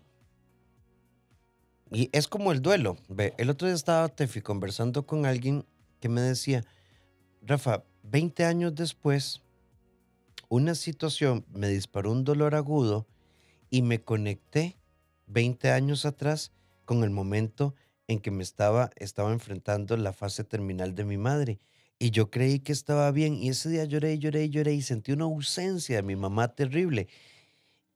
y 1.89 2.09
es 2.11 2.27
como 2.27 2.51
el 2.51 2.61
duelo. 2.61 2.97
El 3.37 3.49
otro 3.49 3.67
día 3.67 3.75
estaba 3.75 4.09
Tefi 4.09 4.41
conversando 4.41 5.05
con 5.05 5.25
alguien 5.25 5.65
que 6.01 6.09
me 6.09 6.19
decía, 6.19 6.65
Rafa, 7.41 7.83
20 8.03 8.43
años 8.43 8.75
después, 8.75 9.41
una 10.55 10.73
situación 10.73 11.45
me 11.53 11.67
disparó 11.67 12.11
un 12.11 12.23
dolor 12.23 12.55
agudo 12.55 13.05
y 13.69 13.81
me 13.81 14.01
conecté 14.01 14.77
20 15.27 15.71
años 15.71 16.05
atrás 16.05 16.53
con 16.85 17.03
el 17.03 17.09
momento 17.09 17.75
en 18.07 18.19
que 18.19 18.31
me 18.31 18.41
estaba, 18.41 18.89
estaba 18.95 19.33
enfrentando 19.33 19.97
la 19.97 20.13
fase 20.13 20.45
terminal 20.45 20.95
de 20.95 21.03
mi 21.03 21.17
madre. 21.17 21.59
Y 21.99 22.11
yo 22.11 22.31
creí 22.31 22.59
que 22.59 22.71
estaba 22.71 23.11
bien. 23.11 23.35
Y 23.35 23.49
ese 23.49 23.69
día 23.69 23.83
lloré, 23.83 24.17
lloré, 24.17 24.49
lloré 24.49 24.73
y 24.73 24.81
sentí 24.81 25.11
una 25.11 25.25
ausencia 25.25 25.97
de 25.97 26.03
mi 26.03 26.15
mamá 26.15 26.55
terrible. 26.55 27.07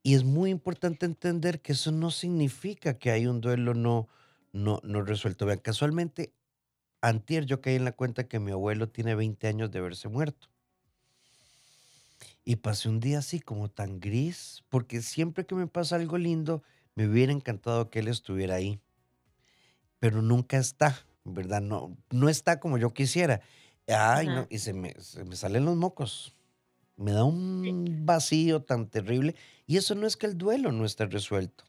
Y 0.04 0.16
es 0.16 0.26
muy 0.26 0.50
importante 0.50 1.06
entender 1.06 1.62
que 1.62 1.74
eso 1.74 1.92
no 1.92 2.12
significa 2.12 2.98
que 2.98 3.12
hay 3.12 3.28
un 3.28 3.40
duelo 3.40 3.74
no, 3.74 4.10
no, 4.52 4.82
no 4.84 5.02
resuelto. 5.02 5.46
Vean, 5.46 5.60
casualmente, 5.60 6.34
antier 7.00 7.46
yo 7.46 7.62
caí 7.62 7.76
en 7.76 7.86
la 7.86 7.94
cuenta 7.94 8.28
que 8.28 8.40
mi 8.40 8.52
abuelo 8.52 8.90
tiene 8.90 9.16
20 9.16 9.48
años 9.48 9.72
de 9.72 9.80
haberse 9.80 10.10
muerto. 10.10 10.49
Y 12.46 12.58
pasé 12.58 12.90
un 12.90 13.00
día 13.00 13.20
así 13.20 13.40
como 13.40 13.70
tan 13.70 14.00
gris, 14.00 14.64
porque 14.70 15.02
siempre 15.02 15.46
que 15.46 15.56
me 15.56 15.68
pasa 15.68 15.96
algo 15.96 16.18
lindo, 16.18 16.64
me 16.96 17.08
hubiera 17.08 17.32
encantado 17.32 17.90
que 17.90 18.00
él 18.00 18.08
estuviera 18.08 18.56
ahí 18.56 18.82
pero 20.00 20.22
nunca 20.22 20.58
está, 20.58 21.06
¿verdad? 21.24 21.62
No, 21.62 21.98
no 22.10 22.30
está 22.30 22.60
como 22.60 22.78
yo 22.78 22.94
quisiera. 22.94 23.42
Ay, 23.88 24.28
no, 24.28 24.48
y 24.50 24.60
se 24.60 24.74
me, 24.74 24.96
me 25.26 25.36
salen 25.36 25.66
los 25.66 25.76
mocos. 25.76 26.36
Me 26.96 27.12
da 27.12 27.24
un 27.24 28.06
vacío 28.06 28.62
tan 28.64 28.90
terrible. 28.90 29.36
Y 29.68 29.78
eso 29.78 29.96
no 29.96 30.08
es 30.08 30.18
que 30.18 30.26
el 30.26 30.38
duelo 30.38 30.72
no 30.72 30.86
esté 30.86 31.06
resuelto. 31.06 31.66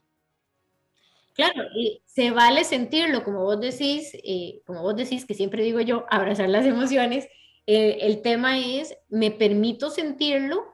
Claro, 1.33 1.63
y 1.75 2.01
se 2.05 2.31
vale 2.31 2.65
sentirlo, 2.65 3.23
como 3.23 3.43
vos 3.43 3.59
decís, 3.59 4.11
eh, 4.23 4.61
como 4.65 4.81
vos 4.81 4.95
decís, 4.95 5.25
que 5.25 5.33
siempre 5.33 5.63
digo 5.63 5.79
yo, 5.79 6.05
abrazar 6.09 6.49
las 6.49 6.65
emociones. 6.65 7.27
Eh, 7.73 8.05
el 8.05 8.21
tema 8.21 8.59
es, 8.59 8.97
me 9.07 9.31
permito 9.31 9.89
sentirlo 9.91 10.65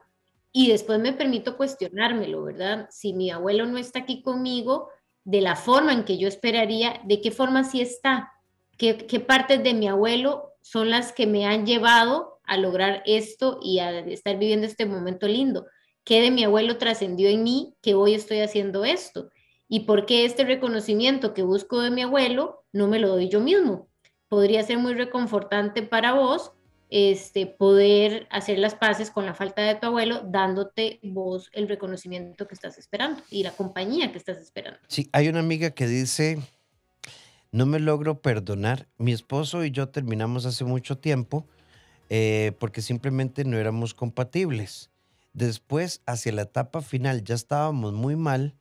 y 0.50 0.66
después 0.66 0.98
me 0.98 1.12
permito 1.12 1.56
cuestionármelo, 1.56 2.42
¿verdad? 2.42 2.88
Si 2.90 3.12
mi 3.12 3.30
abuelo 3.30 3.66
no 3.66 3.78
está 3.78 4.00
aquí 4.00 4.20
conmigo, 4.20 4.88
de 5.22 5.40
la 5.40 5.54
forma 5.54 5.92
en 5.92 6.04
que 6.04 6.18
yo 6.18 6.26
esperaría, 6.26 7.00
de 7.04 7.20
qué 7.20 7.30
forma 7.30 7.62
sí 7.62 7.80
está, 7.80 8.32
qué, 8.76 8.96
qué 8.96 9.20
partes 9.20 9.62
de 9.62 9.74
mi 9.74 9.86
abuelo 9.86 10.54
son 10.60 10.90
las 10.90 11.12
que 11.12 11.28
me 11.28 11.46
han 11.46 11.66
llevado 11.66 12.40
a 12.42 12.56
lograr 12.56 13.04
esto 13.06 13.60
y 13.62 13.78
a 13.78 14.00
estar 14.00 14.36
viviendo 14.36 14.66
este 14.66 14.84
momento 14.84 15.28
lindo. 15.28 15.66
¿Qué 16.02 16.20
de 16.20 16.32
mi 16.32 16.42
abuelo 16.42 16.78
trascendió 16.78 17.28
en 17.28 17.44
mí 17.44 17.76
que 17.80 17.94
hoy 17.94 18.14
estoy 18.14 18.40
haciendo 18.40 18.84
esto? 18.84 19.30
¿Y 19.68 19.80
por 19.80 20.04
qué 20.04 20.24
este 20.24 20.44
reconocimiento 20.44 21.32
que 21.32 21.42
busco 21.44 21.80
de 21.80 21.92
mi 21.92 22.02
abuelo 22.02 22.64
no 22.72 22.88
me 22.88 22.98
lo 22.98 23.06
doy 23.06 23.28
yo 23.28 23.38
mismo? 23.38 23.86
Podría 24.28 24.64
ser 24.64 24.78
muy 24.78 24.94
reconfortante 24.94 25.82
para 25.82 26.12
vos 26.12 26.54
este, 26.90 27.46
poder 27.46 28.26
hacer 28.30 28.58
las 28.58 28.74
paces 28.74 29.10
con 29.10 29.26
la 29.26 29.34
falta 29.34 29.62
de 29.62 29.74
tu 29.74 29.86
abuelo, 29.86 30.22
dándote 30.24 31.00
vos 31.02 31.50
el 31.52 31.68
reconocimiento 31.68 32.48
que 32.48 32.54
estás 32.54 32.78
esperando 32.78 33.22
y 33.30 33.42
la 33.42 33.52
compañía 33.52 34.10
que 34.10 34.18
estás 34.18 34.38
esperando. 34.38 34.78
Sí, 34.88 35.08
hay 35.12 35.28
una 35.28 35.40
amiga 35.40 35.70
que 35.70 35.86
dice, 35.86 36.38
no 37.52 37.66
me 37.66 37.78
logro 37.78 38.20
perdonar, 38.20 38.88
mi 38.96 39.12
esposo 39.12 39.64
y 39.64 39.70
yo 39.70 39.88
terminamos 39.88 40.46
hace 40.46 40.64
mucho 40.64 40.98
tiempo 40.98 41.46
eh, 42.08 42.52
porque 42.58 42.80
simplemente 42.80 43.44
no 43.44 43.58
éramos 43.58 43.92
compatibles. 43.92 44.90
Después, 45.34 46.02
hacia 46.06 46.32
la 46.32 46.42
etapa 46.42 46.80
final, 46.80 47.22
ya 47.22 47.34
estábamos 47.34 47.92
muy 47.92 48.16
mal, 48.16 48.54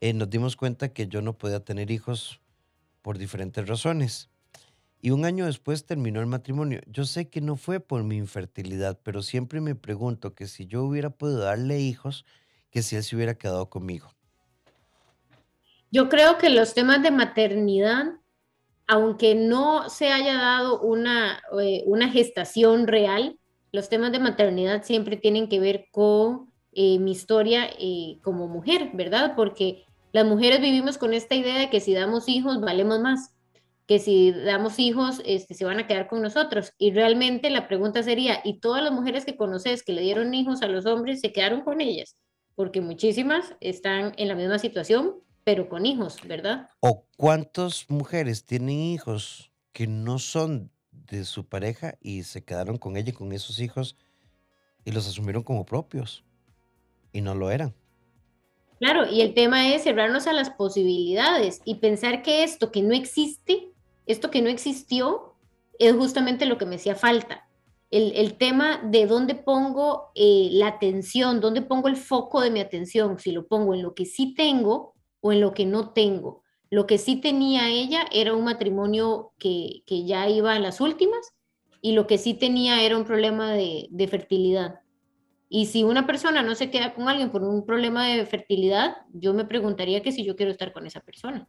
eh, 0.00 0.14
nos 0.14 0.30
dimos 0.30 0.56
cuenta 0.56 0.88
que 0.88 1.06
yo 1.06 1.20
no 1.20 1.34
podía 1.34 1.60
tener 1.60 1.90
hijos 1.90 2.40
por 3.02 3.18
diferentes 3.18 3.68
razones 3.68 4.31
y 5.04 5.10
un 5.10 5.24
año 5.24 5.46
después 5.46 5.84
terminó 5.84 6.20
el 6.20 6.26
matrimonio. 6.26 6.80
Yo 6.86 7.04
sé 7.04 7.28
que 7.28 7.40
no 7.40 7.56
fue 7.56 7.80
por 7.80 8.04
mi 8.04 8.16
infertilidad, 8.16 9.00
pero 9.02 9.20
siempre 9.20 9.60
me 9.60 9.74
pregunto 9.74 10.36
que 10.36 10.46
si 10.46 10.66
yo 10.66 10.84
hubiera 10.84 11.10
podido 11.10 11.40
darle 11.40 11.80
hijos, 11.80 12.24
que 12.70 12.82
si 12.82 12.94
él 12.94 13.02
se 13.02 13.16
hubiera 13.16 13.34
quedado 13.34 13.68
conmigo. 13.68 14.14
Yo 15.90 16.08
creo 16.08 16.38
que 16.38 16.50
los 16.50 16.72
temas 16.72 17.02
de 17.02 17.10
maternidad, 17.10 18.12
aunque 18.86 19.34
no 19.34 19.90
se 19.90 20.12
haya 20.12 20.34
dado 20.34 20.80
una, 20.80 21.42
eh, 21.60 21.82
una 21.86 22.08
gestación 22.08 22.86
real, 22.86 23.36
los 23.72 23.88
temas 23.88 24.12
de 24.12 24.20
maternidad 24.20 24.84
siempre 24.84 25.16
tienen 25.16 25.48
que 25.48 25.58
ver 25.58 25.86
con 25.90 26.52
eh, 26.74 27.00
mi 27.00 27.10
historia 27.10 27.68
eh, 27.78 28.18
como 28.22 28.46
mujer, 28.46 28.90
¿verdad? 28.94 29.34
Porque 29.34 29.84
las 30.12 30.24
mujeres 30.26 30.60
vivimos 30.60 30.96
con 30.96 31.12
esta 31.12 31.34
idea 31.34 31.58
de 31.58 31.70
que 31.70 31.80
si 31.80 31.92
damos 31.92 32.28
hijos 32.28 32.60
valemos 32.60 33.00
más 33.00 33.31
que 33.92 33.98
si 33.98 34.32
damos 34.32 34.78
hijos, 34.78 35.20
este, 35.26 35.52
se 35.52 35.66
van 35.66 35.78
a 35.78 35.86
quedar 35.86 36.08
con 36.08 36.22
nosotros. 36.22 36.72
Y 36.78 36.92
realmente 36.92 37.50
la 37.50 37.68
pregunta 37.68 38.02
sería, 38.02 38.40
¿y 38.42 38.58
todas 38.58 38.82
las 38.82 38.90
mujeres 38.90 39.26
que 39.26 39.36
conoces 39.36 39.82
que 39.82 39.92
le 39.92 40.00
dieron 40.00 40.32
hijos 40.32 40.62
a 40.62 40.66
los 40.66 40.86
hombres 40.86 41.20
se 41.20 41.30
quedaron 41.30 41.60
con 41.60 41.82
ellas? 41.82 42.16
Porque 42.54 42.80
muchísimas 42.80 43.54
están 43.60 44.14
en 44.16 44.28
la 44.28 44.34
misma 44.34 44.58
situación, 44.58 45.16
pero 45.44 45.68
con 45.68 45.84
hijos, 45.84 46.16
¿verdad? 46.26 46.70
¿O 46.80 47.04
cuántas 47.18 47.90
mujeres 47.90 48.46
tienen 48.46 48.80
hijos 48.80 49.52
que 49.74 49.86
no 49.86 50.18
son 50.18 50.70
de 50.90 51.26
su 51.26 51.44
pareja 51.46 51.98
y 52.00 52.22
se 52.22 52.42
quedaron 52.42 52.78
con 52.78 52.96
ella 52.96 53.10
y 53.10 53.12
con 53.12 53.30
esos 53.32 53.60
hijos 53.60 53.98
y 54.86 54.92
los 54.92 55.06
asumieron 55.06 55.42
como 55.42 55.66
propios 55.66 56.24
y 57.12 57.20
no 57.20 57.34
lo 57.34 57.50
eran? 57.50 57.74
Claro, 58.78 59.06
y 59.06 59.20
el 59.20 59.34
tema 59.34 59.74
es 59.74 59.82
cerrarnos 59.82 60.26
a 60.26 60.32
las 60.32 60.48
posibilidades 60.48 61.60
y 61.66 61.74
pensar 61.74 62.22
que 62.22 62.42
esto 62.42 62.72
que 62.72 62.80
no 62.80 62.94
existe 62.94 63.71
esto 64.06 64.30
que 64.30 64.42
no 64.42 64.48
existió 64.48 65.34
es 65.78 65.94
justamente 65.94 66.46
lo 66.46 66.58
que 66.58 66.66
me 66.66 66.76
hacía 66.76 66.94
falta. 66.94 67.48
El, 67.90 68.38
tema 68.38 68.80
de 68.82 69.06
dónde 69.06 69.34
pongo 69.34 70.12
eh, 70.14 70.48
la 70.52 70.68
atención, 70.68 71.40
dónde 71.40 71.60
pongo 71.60 71.88
el 71.88 71.96
foco 71.96 72.40
de 72.40 72.50
mi 72.50 72.60
atención, 72.60 73.18
si 73.18 73.32
lo 73.32 73.46
pongo 73.46 73.74
en 73.74 73.82
lo 73.82 73.94
que 73.94 74.06
sí 74.06 74.32
tengo 74.34 74.94
o 75.20 75.30
en 75.30 75.42
lo 75.42 75.52
que 75.52 75.66
no 75.66 75.90
tengo. 75.90 76.42
Lo 76.70 76.86
que 76.86 76.96
sí 76.96 77.16
tenía 77.16 77.68
ella 77.68 78.06
era 78.10 78.32
un 78.32 78.44
matrimonio 78.44 79.32
que, 79.38 79.82
ya 79.86 80.26
iba 80.30 80.54
a 80.54 80.58
las 80.58 80.80
últimas 80.80 81.34
y 81.82 81.92
lo 81.92 82.06
que 82.06 82.16
sí 82.16 82.32
tenía 82.32 82.82
era 82.82 82.96
un 82.96 83.04
problema 83.04 83.52
de, 83.52 83.88
de 83.90 84.08
fertilidad. 84.08 84.80
Y 85.50 85.66
si 85.66 85.84
una 85.84 86.06
persona 86.06 86.42
no 86.42 86.54
se 86.54 86.70
queda 86.70 86.94
con 86.94 87.10
alguien 87.10 87.30
por 87.30 87.42
un 87.42 87.66
problema 87.66 88.06
de 88.06 88.24
fertilidad, 88.24 88.96
yo 89.12 89.34
me 89.34 89.44
preguntaría 89.44 90.00
que 90.00 90.12
si 90.12 90.24
yo 90.24 90.34
quiero 90.34 90.50
estar 90.50 90.72
con 90.72 90.86
esa 90.86 91.00
persona. 91.00 91.46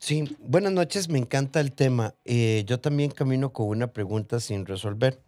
Sí, 0.00 0.36
buenas 0.38 0.72
noches, 0.72 1.08
me 1.08 1.18
encanta 1.18 1.58
el 1.58 1.72
tema. 1.72 2.14
Eh, 2.24 2.62
yo 2.66 2.78
también 2.78 3.10
camino 3.10 3.52
con 3.52 3.66
una 3.66 3.92
pregunta 3.92 4.38
sin 4.38 4.64
resolver. 4.64 5.20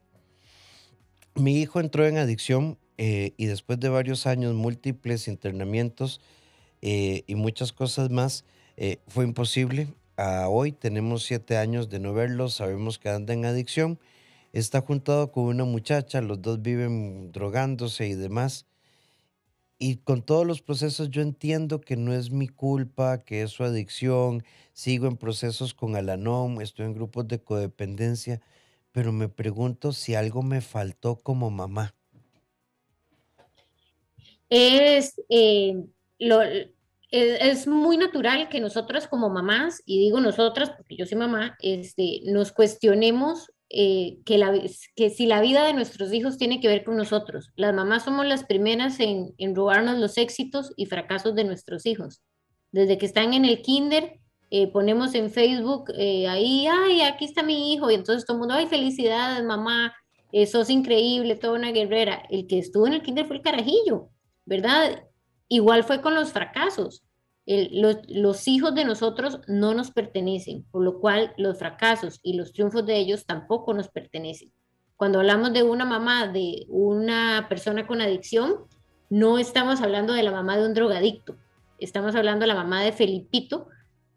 Mi 1.34 1.60
hijo 1.60 1.80
entró 1.80 2.06
en 2.06 2.18
adicción 2.18 2.78
eh, 2.96 3.34
y 3.36 3.46
después 3.46 3.80
de 3.80 3.88
varios 3.88 4.28
años, 4.28 4.54
múltiples 4.54 5.26
internamientos 5.26 6.20
eh, 6.82 7.24
y 7.26 7.34
muchas 7.34 7.72
cosas 7.72 8.10
más, 8.10 8.44
fue 9.08 9.24
imposible. 9.24 9.88
Hoy 10.48 10.72
tenemos 10.72 11.24
siete 11.24 11.58
años 11.58 11.90
de 11.90 11.98
no 11.98 12.14
verlo, 12.14 12.48
sabemos 12.48 12.98
que 12.98 13.10
anda 13.10 13.34
en 13.34 13.44
adicción. 13.44 13.98
Está 14.52 14.80
juntado 14.80 15.32
con 15.32 15.44
una 15.44 15.64
muchacha, 15.64 16.22
los 16.22 16.40
dos 16.40 16.62
viven 16.62 17.30
drogándose 17.32 18.06
y 18.08 18.14
demás. 18.14 18.69
Y 19.82 19.96
con 19.96 20.20
todos 20.20 20.46
los 20.46 20.60
procesos 20.60 21.08
yo 21.08 21.22
entiendo 21.22 21.80
que 21.80 21.96
no 21.96 22.12
es 22.12 22.30
mi 22.30 22.48
culpa, 22.48 23.24
que 23.24 23.40
es 23.40 23.50
su 23.50 23.64
adicción, 23.64 24.44
sigo 24.74 25.06
en 25.06 25.16
procesos 25.16 25.72
con 25.72 25.96
Alanom, 25.96 26.60
estoy 26.60 26.84
en 26.84 26.92
grupos 26.92 27.26
de 27.28 27.42
codependencia, 27.42 28.42
pero 28.92 29.10
me 29.10 29.30
pregunto 29.30 29.94
si 29.94 30.14
algo 30.14 30.42
me 30.42 30.60
faltó 30.60 31.16
como 31.16 31.50
mamá. 31.50 31.94
Es, 34.50 35.18
eh, 35.30 35.82
lo, 36.18 36.42
e, 36.42 36.74
es, 37.10 37.66
muy 37.66 37.96
natural 37.96 38.50
que 38.50 38.60
nosotras 38.60 39.08
como 39.08 39.30
mamás, 39.30 39.82
y 39.86 39.98
digo 39.98 40.20
nosotras 40.20 40.72
porque 40.76 40.96
yo 40.96 41.06
soy 41.06 41.16
mamá, 41.16 41.56
este, 41.62 42.20
nos 42.26 42.52
cuestionemos 42.52 43.50
eh, 43.70 44.18
que, 44.24 45.10
si 45.10 45.26
la 45.26 45.40
vida 45.40 45.64
de 45.64 45.72
nuestros 45.72 46.12
hijos 46.12 46.36
tiene 46.38 46.60
que 46.60 46.68
ver 46.68 46.84
con 46.84 46.96
nosotros. 46.96 47.50
Las 47.56 47.74
mamás 47.74 48.04
somos 48.04 48.26
las 48.26 48.44
primeras 48.44 48.98
en, 49.00 49.32
en 49.38 49.54
robarnos 49.54 49.98
los 49.98 50.18
éxitos 50.18 50.72
y 50.76 50.86
fracasos 50.86 51.34
de 51.34 51.44
nuestros 51.44 51.86
hijos. 51.86 52.20
Desde 52.72 52.98
que 52.98 53.06
están 53.06 53.32
en 53.32 53.44
el 53.44 53.62
kinder, 53.62 54.20
eh, 54.50 54.66
ponemos 54.72 55.14
en 55.14 55.30
Facebook 55.30 55.92
eh, 55.96 56.26
ahí, 56.28 56.66
ay, 56.66 57.02
aquí 57.02 57.24
está 57.24 57.42
mi 57.44 57.72
hijo, 57.72 57.90
y 57.90 57.94
entonces 57.94 58.26
todo 58.26 58.36
el 58.36 58.40
mundo, 58.40 58.54
ay, 58.54 58.66
felicidades, 58.66 59.44
mamá, 59.44 59.94
sos 60.50 60.70
increíble, 60.70 61.36
toda 61.36 61.54
una 61.54 61.72
guerrera. 61.72 62.22
El 62.28 62.46
que 62.46 62.58
estuvo 62.58 62.86
en 62.86 62.94
el 62.94 63.02
kinder 63.02 63.26
fue 63.26 63.36
el 63.36 63.42
carajillo, 63.42 64.10
¿verdad? 64.44 65.04
Igual 65.48 65.84
fue 65.84 66.00
con 66.00 66.14
los 66.14 66.32
fracasos 66.32 67.04
los, 67.46 68.48
hijos 68.48 68.74
de 68.74 68.84
nosotros 68.84 69.40
no 69.48 69.74
nos 69.74 69.90
pertenecen, 69.90 70.64
por 70.70 70.82
lo 70.82 71.00
cual 71.00 71.32
los 71.36 71.58
fracasos 71.58 72.20
y 72.22 72.34
los 72.34 72.52
triunfos 72.52 72.86
de 72.86 72.96
ellos 72.96 73.26
tampoco 73.26 73.74
nos 73.74 73.88
pertenecen. 73.88 74.52
Cuando 74.96 75.18
hablamos 75.18 75.52
de 75.52 75.62
una 75.62 75.84
mamá 75.84 76.28
de 76.28 76.66
una 76.68 77.46
persona 77.48 77.86
con 77.86 78.00
adicción, 78.00 78.66
no 79.08 79.38
estamos 79.38 79.80
hablando 79.80 80.12
de 80.12 80.22
la 80.22 80.30
mamá 80.30 80.58
de 80.58 80.66
un 80.66 80.74
drogadicto, 80.74 81.36
estamos 81.78 82.14
hablando 82.14 82.42
de 82.42 82.48
la 82.48 82.54
mamá 82.54 82.82
de 82.82 82.92
Felipito, 82.92 83.68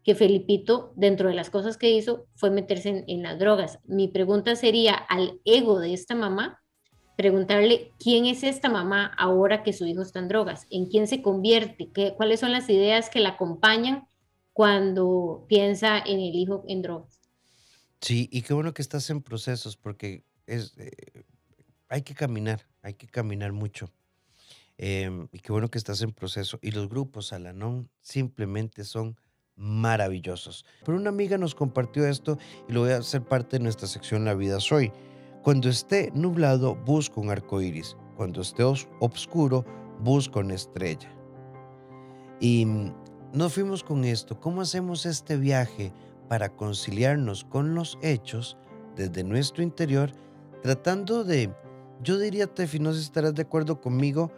que 0.04 0.14
Felipito, 0.14 0.92
dentro 0.94 1.28
de 1.28 1.34
las 1.34 1.48
cosas 1.48 1.78
que 1.78 1.90
hizo, 1.90 2.26
fue 2.36 2.50
meterse 2.50 3.04
en 3.08 3.22
las 3.22 3.38
drogas. 3.38 3.78
Mi 3.84 4.06
pregunta 4.06 4.54
sería 4.54 4.94
al 4.94 5.40
ego 5.46 5.80
de 5.80 5.94
esta 5.94 6.14
mamá, 6.14 6.62
preguntarle 7.16 7.92
quién 7.98 8.26
es 8.26 8.42
esta 8.42 8.68
mamá 8.68 9.12
ahora 9.18 9.62
que 9.62 9.72
su 9.72 9.86
hijo 9.86 10.02
está 10.02 10.18
en 10.18 10.28
drogas, 10.28 10.66
en 10.70 10.86
quién 10.86 11.06
se 11.06 11.22
convierte, 11.22 11.90
¿Qué, 11.92 12.14
cuáles 12.16 12.40
son 12.40 12.52
las 12.52 12.68
ideas 12.68 13.10
que 13.10 13.20
la 13.20 13.30
acompañan 13.30 14.06
cuando 14.54 15.44
piensa 15.48 15.98
en 15.98 16.20
el 16.20 16.34
hijo 16.34 16.64
en 16.68 16.80
drogas. 16.80 17.20
Sí, 18.00 18.28
y 18.32 18.42
qué 18.42 18.54
bueno 18.54 18.72
que 18.72 18.82
estás 18.82 19.10
en 19.10 19.20
procesos 19.20 19.76
porque 19.76 20.24
es, 20.46 20.74
eh, 20.78 21.24
hay 21.88 22.02
que 22.02 22.14
caminar, 22.14 22.66
hay 22.80 22.94
que 22.94 23.08
caminar 23.08 23.52
mucho. 23.52 23.90
Em, 24.78 25.28
y 25.32 25.40
qué 25.40 25.52
bueno 25.52 25.70
que 25.70 25.78
estás 25.78 26.02
en 26.02 26.12
proceso. 26.12 26.58
Y 26.62 26.70
los 26.70 26.88
grupos 26.88 27.32
Alanón 27.32 27.90
simplemente 28.00 28.84
son 28.84 29.18
maravillosos. 29.56 30.64
Pero 30.84 30.98
una 30.98 31.10
amiga 31.10 31.36
nos 31.36 31.54
compartió 31.54 32.06
esto 32.06 32.38
y 32.68 32.72
lo 32.72 32.80
voy 32.80 32.92
a 32.92 32.98
hacer 32.98 33.22
parte 33.22 33.58
de 33.58 33.64
nuestra 33.64 33.88
sección 33.88 34.24
La 34.24 34.34
vida 34.34 34.60
soy. 34.60 34.92
Cuando 35.44 35.68
esté 35.68 36.10
nublado, 36.14 36.74
busco 36.74 37.20
un 37.20 37.30
arco 37.30 37.60
iris. 37.60 37.96
Cuando 38.16 38.40
esté 38.40 38.64
oscuro, 38.64 39.64
busco 40.00 40.40
una 40.40 40.54
estrella. 40.54 41.14
Y 42.40 42.64
mm, 42.64 42.94
nos 43.34 43.52
fuimos 43.52 43.84
con 43.84 44.04
esto. 44.04 44.40
¿Cómo 44.40 44.62
hacemos 44.62 45.06
este 45.06 45.36
viaje 45.36 45.92
para 46.28 46.48
conciliarnos 46.48 47.44
con 47.44 47.74
los 47.74 47.98
hechos 48.02 48.56
desde 48.96 49.24
nuestro 49.24 49.62
interior, 49.62 50.10
tratando 50.62 51.24
de, 51.24 51.52
yo 52.02 52.18
diría, 52.18 52.46
Tefi, 52.46 52.78
no 52.78 52.92
sé 52.92 53.00
si 53.00 53.04
estarás 53.04 53.34
de 53.34 53.42
acuerdo 53.42 53.80
conmigo, 53.80 54.30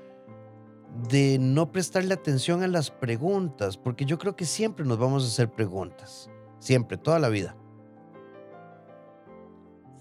de 1.08 1.38
no 1.38 1.70
prestarle 1.70 2.14
atención 2.14 2.62
a 2.62 2.68
las 2.68 2.90
preguntas, 2.90 3.76
porque 3.76 4.04
yo 4.04 4.18
creo 4.18 4.34
que 4.34 4.44
siempre 4.44 4.84
nos 4.84 4.98
vamos 4.98 5.24
a 5.24 5.28
hacer 5.28 5.50
preguntas, 5.50 6.30
siempre, 6.58 6.96
toda 6.96 7.18
la 7.18 7.28
vida. 7.28 7.56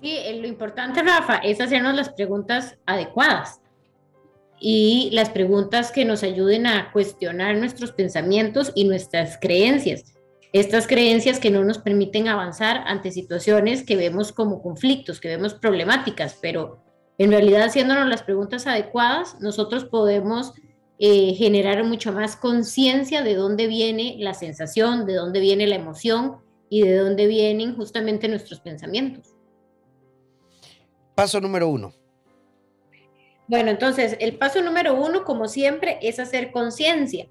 Sí, 0.06 0.16
eh, 0.16 0.40
lo 0.40 0.46
importante, 0.46 1.02
Rafa, 1.02 1.38
es 1.38 1.60
hacernos 1.60 1.96
las 1.96 2.10
preguntas 2.10 2.78
adecuadas 2.86 3.60
y 4.60 5.10
las 5.14 5.32
preguntas 5.32 5.92
que 5.92 6.06
nos 6.06 6.22
ayuden 6.22 6.68
a 6.68 6.92
cuestionar 6.92 7.58
nuestros 7.58 7.92
pensamientos 7.92 8.72
y 8.76 8.84
nuestras 8.84 9.40
creencias. 9.42 10.14
Estas 10.54 10.86
creencias 10.86 11.40
que 11.40 11.50
no 11.50 11.64
nos 11.64 11.80
permiten 11.80 12.28
avanzar 12.28 12.84
ante 12.86 13.10
situaciones 13.10 13.84
que 13.84 13.96
vemos 13.96 14.32
como 14.32 14.62
conflictos, 14.62 15.20
que 15.20 15.30
vemos 15.30 15.56
problemáticas, 15.56 16.38
pero 16.40 16.84
en 17.18 17.32
realidad 17.32 17.64
haciéndonos 17.64 18.08
las 18.08 18.22
preguntas 18.22 18.68
adecuadas, 18.68 19.38
nosotros 19.42 19.86
podemos 19.86 20.54
eh, 21.00 21.34
generar 21.34 21.84
mucho 21.84 22.14
más 22.14 22.36
conciencia 22.36 23.24
de 23.24 23.34
dónde 23.34 23.66
viene 23.66 24.18
la 24.20 24.36
sensación, 24.36 25.08
de 25.08 25.16
dónde 25.16 25.40
viene 25.40 25.66
la 25.66 25.78
emoción 25.78 26.36
y 26.70 26.84
de 26.84 26.96
dónde 26.96 27.26
vienen 27.26 27.76
justamente 27.76 28.28
nuestros 28.28 28.60
pensamientos. 28.60 29.35
Paso 31.16 31.40
número 31.40 31.70
uno. 31.70 31.94
Bueno, 33.48 33.72
entonces 33.72 34.18
el 34.20 34.38
paso 34.38 34.62
número 34.62 34.96
uno, 34.96 35.24
como 35.24 35.48
siempre, 35.48 35.98
es 36.02 36.20
hacer 36.20 36.52
conciencia. 36.52 37.28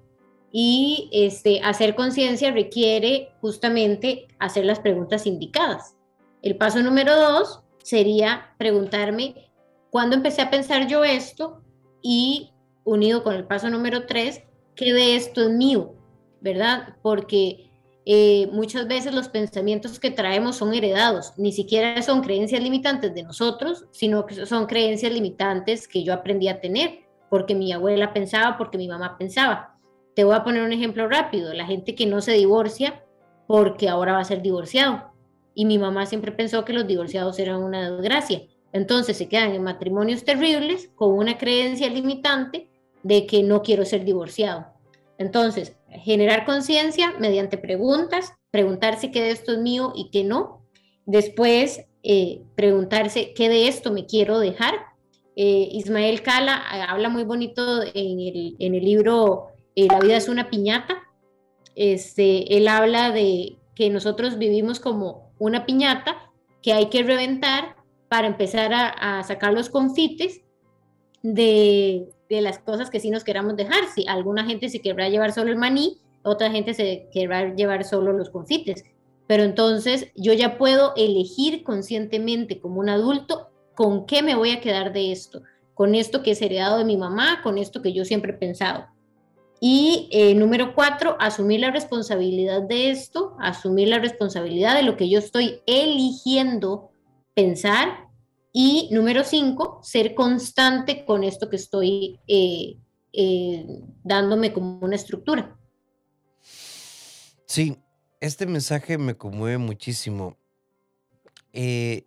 Y 0.50 1.10
este, 1.12 1.60
hacer 1.62 1.94
conciencia 1.94 2.52
requiere 2.52 3.32
justamente 3.40 4.28
hacer 4.38 4.64
las 4.64 4.78
preguntas 4.78 5.26
indicadas. 5.26 5.96
El 6.42 6.56
paso 6.56 6.82
número 6.82 7.16
dos 7.16 7.60
sería 7.82 8.54
preguntarme 8.56 9.50
cuándo 9.90 10.16
empecé 10.16 10.42
a 10.42 10.50
pensar 10.50 10.86
yo 10.86 11.04
esto 11.04 11.60
y 12.00 12.52
unido 12.84 13.24
con 13.24 13.34
el 13.34 13.46
paso 13.46 13.68
número 13.68 14.06
tres, 14.06 14.42
¿qué 14.76 14.92
de 14.92 15.16
esto 15.16 15.42
es 15.42 15.50
mío? 15.50 15.94
¿Verdad? 16.40 16.96
Porque 17.02 17.70
eh, 18.06 18.48
muchas 18.52 18.86
veces 18.86 19.14
los 19.14 19.28
pensamientos 19.28 19.98
que 19.98 20.10
traemos 20.10 20.56
son 20.56 20.74
heredados, 20.74 21.32
ni 21.38 21.52
siquiera 21.52 22.02
son 22.02 22.20
creencias 22.20 22.62
limitantes 22.62 23.14
de 23.14 23.22
nosotros, 23.22 23.86
sino 23.92 24.26
que 24.26 24.46
son 24.46 24.66
creencias 24.66 25.12
limitantes 25.12 25.88
que 25.88 26.04
yo 26.04 26.12
aprendí 26.12 26.48
a 26.48 26.60
tener, 26.60 27.00
porque 27.30 27.54
mi 27.54 27.72
abuela 27.72 28.12
pensaba, 28.12 28.58
porque 28.58 28.76
mi 28.76 28.88
mamá 28.88 29.16
pensaba. 29.16 29.78
Te 30.14 30.24
voy 30.24 30.34
a 30.34 30.44
poner 30.44 30.62
un 30.62 30.72
ejemplo 30.72 31.08
rápido, 31.08 31.54
la 31.54 31.66
gente 31.66 31.94
que 31.94 32.06
no 32.06 32.20
se 32.20 32.32
divorcia 32.32 33.02
porque 33.46 33.88
ahora 33.88 34.12
va 34.12 34.20
a 34.20 34.24
ser 34.24 34.42
divorciado. 34.42 35.12
Y 35.54 35.64
mi 35.64 35.78
mamá 35.78 36.06
siempre 36.06 36.32
pensó 36.32 36.64
que 36.64 36.72
los 36.72 36.86
divorciados 36.86 37.38
eran 37.38 37.62
una 37.62 37.90
desgracia. 37.90 38.42
Entonces 38.72 39.16
se 39.16 39.28
quedan 39.28 39.54
en 39.54 39.62
matrimonios 39.62 40.24
terribles 40.24 40.90
con 40.94 41.12
una 41.12 41.38
creencia 41.38 41.88
limitante 41.88 42.68
de 43.02 43.26
que 43.26 43.42
no 43.42 43.62
quiero 43.62 43.84
ser 43.84 44.04
divorciado. 44.04 44.73
Entonces, 45.18 45.76
generar 45.90 46.44
conciencia 46.44 47.14
mediante 47.18 47.58
preguntas, 47.58 48.32
preguntarse 48.50 49.10
qué 49.10 49.22
de 49.22 49.30
esto 49.30 49.52
es 49.52 49.58
mío 49.58 49.92
y 49.94 50.10
qué 50.10 50.24
no. 50.24 50.66
Después, 51.06 51.84
eh, 52.02 52.42
preguntarse 52.56 53.32
qué 53.34 53.48
de 53.48 53.68
esto 53.68 53.92
me 53.92 54.06
quiero 54.06 54.38
dejar. 54.38 54.74
Eh, 55.36 55.68
Ismael 55.72 56.22
Cala 56.22 56.62
eh, 56.74 56.82
habla 56.88 57.08
muy 57.08 57.24
bonito 57.24 57.82
en 57.82 58.20
el, 58.74 58.84
libro 58.84 59.48
La 59.76 60.00
vida 60.00 60.16
es 60.16 60.28
una 60.28 60.50
piñata. 60.50 61.02
Este, 61.76 62.56
él 62.56 62.68
habla 62.68 63.10
de 63.10 63.56
que 63.74 63.90
nosotros 63.90 64.38
vivimos 64.38 64.80
como 64.80 65.32
una 65.38 65.66
piñata 65.66 66.30
que 66.62 66.72
hay 66.72 66.86
que 66.86 67.02
reventar 67.02 67.76
para 68.08 68.26
empezar 68.28 68.72
a 68.72 69.22
sacar 69.24 69.52
los 69.52 69.68
confites 69.68 70.42
de, 71.22 72.13
de 72.28 72.40
las 72.40 72.58
cosas 72.58 72.90
que 72.90 73.00
sí 73.00 73.10
nos 73.10 73.24
queramos 73.24 73.56
dejar. 73.56 73.84
Si 73.94 74.06
alguna 74.06 74.44
gente 74.44 74.68
se 74.68 74.80
querrá 74.80 75.08
llevar 75.08 75.32
solo 75.32 75.50
el 75.50 75.56
maní, 75.56 75.98
otra 76.22 76.50
gente 76.50 76.74
se 76.74 77.08
querrá 77.12 77.54
llevar 77.54 77.84
solo 77.84 78.12
los 78.12 78.30
confites. 78.30 78.84
Pero 79.26 79.42
entonces 79.42 80.08
yo 80.14 80.32
ya 80.32 80.58
puedo 80.58 80.92
elegir 80.96 81.62
conscientemente 81.62 82.60
como 82.60 82.80
un 82.80 82.88
adulto 82.88 83.48
con 83.74 84.06
qué 84.06 84.22
me 84.22 84.34
voy 84.34 84.50
a 84.50 84.60
quedar 84.60 84.92
de 84.92 85.12
esto, 85.12 85.42
con 85.74 85.94
esto 85.94 86.22
que 86.22 86.32
es 86.32 86.42
heredado 86.42 86.78
de 86.78 86.84
mi 86.84 86.96
mamá, 86.96 87.40
con 87.42 87.58
esto 87.58 87.82
que 87.82 87.92
yo 87.92 88.04
siempre 88.04 88.32
he 88.32 88.36
pensado. 88.36 88.86
Y 89.60 90.08
eh, 90.12 90.34
número 90.34 90.74
cuatro, 90.74 91.16
asumir 91.20 91.60
la 91.60 91.70
responsabilidad 91.70 92.62
de 92.62 92.90
esto, 92.90 93.34
asumir 93.40 93.88
la 93.88 93.98
responsabilidad 93.98 94.76
de 94.76 94.82
lo 94.82 94.96
que 94.96 95.08
yo 95.08 95.18
estoy 95.18 95.60
eligiendo 95.66 96.90
pensar 97.34 98.08
y 98.56 98.88
número 98.92 99.24
cinco, 99.24 99.80
ser 99.82 100.14
constante 100.14 101.04
con 101.04 101.24
esto 101.24 101.50
que 101.50 101.56
estoy 101.56 102.20
eh, 102.28 102.76
eh, 103.12 103.66
dándome 104.04 104.52
como 104.52 104.78
una 104.78 104.94
estructura. 104.94 105.58
Sí, 107.46 107.76
este 108.20 108.46
mensaje 108.46 108.96
me 108.96 109.16
conmueve 109.16 109.58
muchísimo. 109.58 110.36
Eh, 111.52 112.06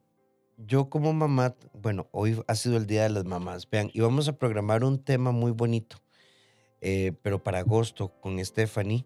yo 0.56 0.90
como 0.90 1.12
mamá, 1.12 1.54
bueno, 1.74 2.08
hoy 2.12 2.42
ha 2.48 2.56
sido 2.56 2.78
el 2.78 2.88
Día 2.88 3.04
de 3.04 3.10
las 3.10 3.26
Mamás, 3.26 3.70
vean, 3.70 3.92
y 3.94 4.00
vamos 4.00 4.30
a 4.30 4.38
programar 4.38 4.86
un 4.86 5.04
tema 5.04 5.32
muy 5.32 5.52
bonito, 5.52 5.98
pero 7.22 7.44
para 7.44 7.60
agosto 7.60 8.14
con 8.22 8.44
Stephanie, 8.44 9.06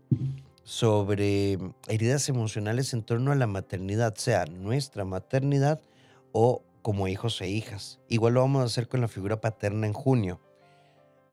sobre 0.63 1.57
heridas 1.87 2.29
emocionales 2.29 2.93
en 2.93 3.01
torno 3.01 3.31
a 3.31 3.35
la 3.35 3.47
maternidad, 3.47 4.13
sea 4.15 4.45
nuestra 4.45 5.05
maternidad 5.05 5.81
o 6.31 6.63
como 6.81 7.07
hijos 7.07 7.41
e 7.41 7.49
hijas. 7.49 7.99
Igual 8.07 8.33
lo 8.33 8.41
vamos 8.41 8.61
a 8.61 8.65
hacer 8.65 8.87
con 8.87 9.01
la 9.01 9.07
figura 9.07 9.41
paterna 9.41 9.87
en 9.87 9.93
junio. 9.93 10.39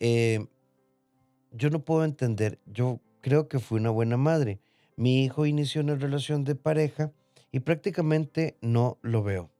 Eh, 0.01 0.47
yo 1.53 1.71
no 1.71 1.85
puedo 1.85 2.05
entender, 2.05 2.59
yo 2.67 3.01
creo 3.21 3.49
que 3.49 3.59
fui 3.59 3.81
una 3.81 3.91
buena 3.91 4.17
madre. 4.17 4.61
Mi 4.97 5.25
hijo 5.25 5.47
inició 5.47 5.81
una 5.81 5.95
relación 5.95 6.45
de 6.45 6.55
pareja 6.55 7.13
y 7.51 7.61
prácticamente 7.61 8.59
no 8.61 8.99
lo 9.03 9.23
veo. 9.23 9.51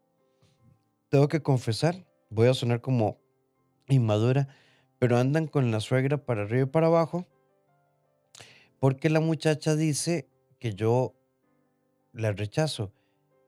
Tengo 1.09 1.29
que 1.29 1.43
confesar, 1.43 2.07
voy 2.29 2.49
a 2.49 2.55
sonar 2.55 2.81
como 2.81 3.19
inmadura, 3.89 4.49
pero 4.99 5.17
andan 5.17 5.47
con 5.47 5.71
la 5.71 5.81
suegra 5.81 6.19
para 6.19 6.43
arriba 6.43 6.65
y 6.65 6.67
para 6.67 6.89
abajo 6.89 7.27
porque 8.79 9.11
la 9.11 9.21
muchacha 9.21 9.75
dice 9.75 10.29
que 10.59 10.75
yo 10.75 11.15
la 12.13 12.33
rechazo 12.33 12.93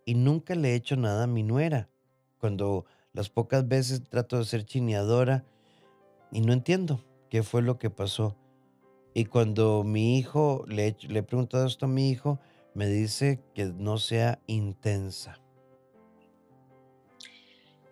y 0.04 0.14
nunca 0.14 0.54
le 0.54 0.70
he 0.70 0.74
hecho 0.74 0.96
nada 0.96 1.24
a 1.24 1.28
mi 1.28 1.42
nuera 1.42 1.89
cuando 2.40 2.86
las 3.12 3.28
pocas 3.28 3.66
veces 3.68 4.02
trato 4.08 4.38
de 4.38 4.44
ser 4.44 4.64
chineadora 4.64 5.44
y 6.32 6.40
no 6.40 6.52
entiendo 6.52 7.04
qué 7.28 7.42
fue 7.42 7.62
lo 7.62 7.78
que 7.78 7.90
pasó. 7.90 8.36
Y 9.14 9.24
cuando 9.24 9.82
mi 9.84 10.18
hijo, 10.18 10.64
le, 10.68 10.96
le 11.08 11.18
he 11.18 11.22
preguntado 11.22 11.66
esto 11.66 11.86
a 11.86 11.88
mi 11.88 12.10
hijo, 12.10 12.38
me 12.74 12.86
dice 12.86 13.40
que 13.54 13.66
no 13.66 13.98
sea 13.98 14.40
intensa. 14.46 15.39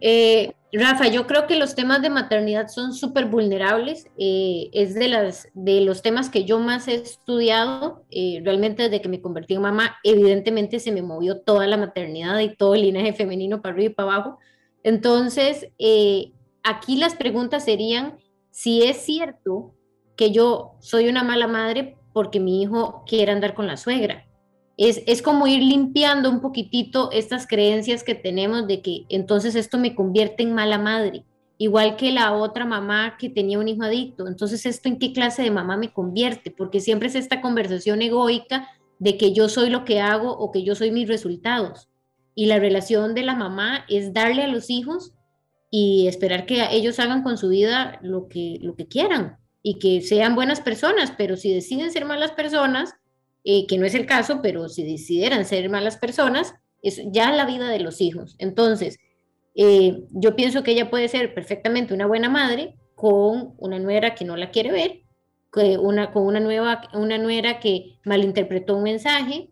Eh, 0.01 0.53
Rafa, 0.73 1.09
yo 1.09 1.27
creo 1.27 1.47
que 1.47 1.57
los 1.57 1.75
temas 1.75 2.03
de 2.03 2.11
maternidad 2.11 2.69
son 2.69 2.93
súper 2.93 3.27
vulnerables. 3.27 4.07
Eh, 4.19 4.71
es 4.73 4.95
de, 4.95 5.09
las, 5.09 5.49
de 5.55 5.81
los 5.81 6.03
temas 6.03 6.29
que 6.29 6.45
yo 6.45 6.59
más 6.59 6.89
he 6.89 6.95
estudiado. 6.95 8.05
Eh, 8.11 8.41
realmente 8.45 8.85
desde 8.85 9.01
que 9.01 9.09
me 9.09 9.23
convertí 9.23 9.55
en 9.55 9.63
mamá, 9.63 9.97
evidentemente 10.05 10.79
se 10.79 10.93
me 10.93 11.03
movió 11.03 11.41
toda 11.41 11.67
la 11.67 11.77
maternidad 11.77 12.39
y 12.41 12.55
todo 12.55 12.75
el 12.75 12.83
linaje 12.83 13.13
femenino 13.13 13.63
para 13.63 13.75
arriba 13.75 13.91
y 13.91 13.95
para 13.95 14.15
abajo. 14.15 14.39
Entonces, 14.83 15.69
aquí 16.63 16.97
las 16.97 17.15
preguntas 17.15 17.65
serían 17.65 18.19
si 18.51 18.85
es 18.85 18.99
cierto 18.99 19.75
que 20.17 20.31
yo 20.31 20.77
soy 20.81 21.09
una 21.09 21.25
mala 21.25 21.47
madre 21.47 21.97
porque 22.13 22.41
mi 22.41 22.63
hijo 22.63 23.05
quiere 23.07 23.33
andar 23.33 23.55
con 23.55 23.67
la 23.67 23.77
suegra 23.77 24.28
es, 24.79 25.23
como 25.23 25.49
ir 25.49 25.61
limpiando 25.61 26.31
un 26.31 26.41
poquitito 26.41 27.11
estas 27.11 27.49
creencias 27.49 28.05
que 28.05 28.15
tenemos 28.15 28.69
de 28.69 28.81
que 28.81 29.07
entonces 29.09 29.57
esto 29.57 29.77
me 29.77 29.97
convierte 29.97 30.45
en 30.45 30.55
mala 30.55 30.79
madre, 30.79 31.25
igual 31.59 31.97
que 31.97 32.13
la 32.13 32.33
otra 32.33 32.65
mamá 32.65 33.17
que 33.19 33.29
tenía 33.29 33.59
un 33.59 33.67
hijo 33.67 33.83
adicto. 33.83 34.29
Entonces, 34.29 34.65
¿esto 34.67 34.89
en 34.89 35.01
qué 35.01 35.13
clase 35.13 35.43
de 35.43 35.51
mamá 35.51 35.77
me 35.77 35.93
convierte? 35.93 36.53
Porque 36.53 36.79
siempre 36.79 37.09
es 37.09 37.17
esta 37.17 37.41
conversación 37.41 38.03
egoica 38.03 38.69
de 39.01 39.19
que 39.19 39.33
yo 39.33 39.49
soy 39.49 39.69
lo 39.69 39.85
que 39.85 40.01
hago 40.01 40.31
o 40.31 40.53
que 40.53 40.63
yo 40.63 40.77
soy 40.77 40.93
mis 40.93 41.09
resultados. 41.09 41.89
Y 42.37 42.47
la 42.47 42.61
relación 42.61 43.17
de 43.17 43.25
la 43.25 43.35
mamá 43.35 43.85
es 43.89 44.13
darle 44.13 44.45
a 44.45 44.49
los 44.49 44.71
hijos 44.71 45.13
y 45.73 46.07
esperar 46.07 46.47
que 46.47 46.65
ellos 46.71 47.01
hagan 47.01 47.25
con 47.25 47.37
su 47.37 47.49
vida 47.49 47.99
lo 48.01 48.29
que, 48.29 48.59
lo 48.63 48.77
que 48.77 48.87
quieran 48.87 49.39
y 49.61 49.81
que 49.81 50.03
sean 50.03 50.37
buenas 50.37 50.61
personas, 50.61 51.13
pero 51.19 51.37
si 51.37 51.53
deciden 51.53 51.91
ser 51.91 52.05
malas 52.05 52.31
personas, 52.31 52.95
eh, 53.51 53.67
que 53.67 53.79
no 53.79 53.87
es 53.87 53.95
el 53.95 54.05
caso, 54.05 54.41
pero 54.43 54.69
si 54.69 54.85
decidieran 54.85 55.47
ser 55.47 55.71
malas 55.71 55.97
personas, 55.97 56.55
es 56.83 57.01
ya 57.07 57.33
la 57.33 57.47
vida 57.47 57.71
de 57.71 57.81
los 57.81 58.03
hijos. 58.03 58.37
Entonces, 58.39 58.99
eh, 59.55 60.03
yo 60.11 60.37
pienso 60.37 60.63
que 60.63 60.73
ella 60.73 60.91
puede 60.91 61.09
ser 61.09 61.33
perfectamente 61.33 61.95
una 61.95 62.05
buena 62.05 62.29
madre 62.29 62.75
con 62.95 63.55
una 63.57 63.79
nuera 63.79 64.15
que 64.15 64.27
no 64.27 64.37
la 64.37 64.51
quiere 64.51 64.71
ver, 64.71 65.01
con 65.49 65.65
una, 65.79 66.41
nueva, 66.41 66.83
una 66.93 67.17
nuera 67.17 67.59
que 67.59 67.99
malinterpretó 68.05 68.77
un 68.77 68.83
mensaje, 68.83 69.49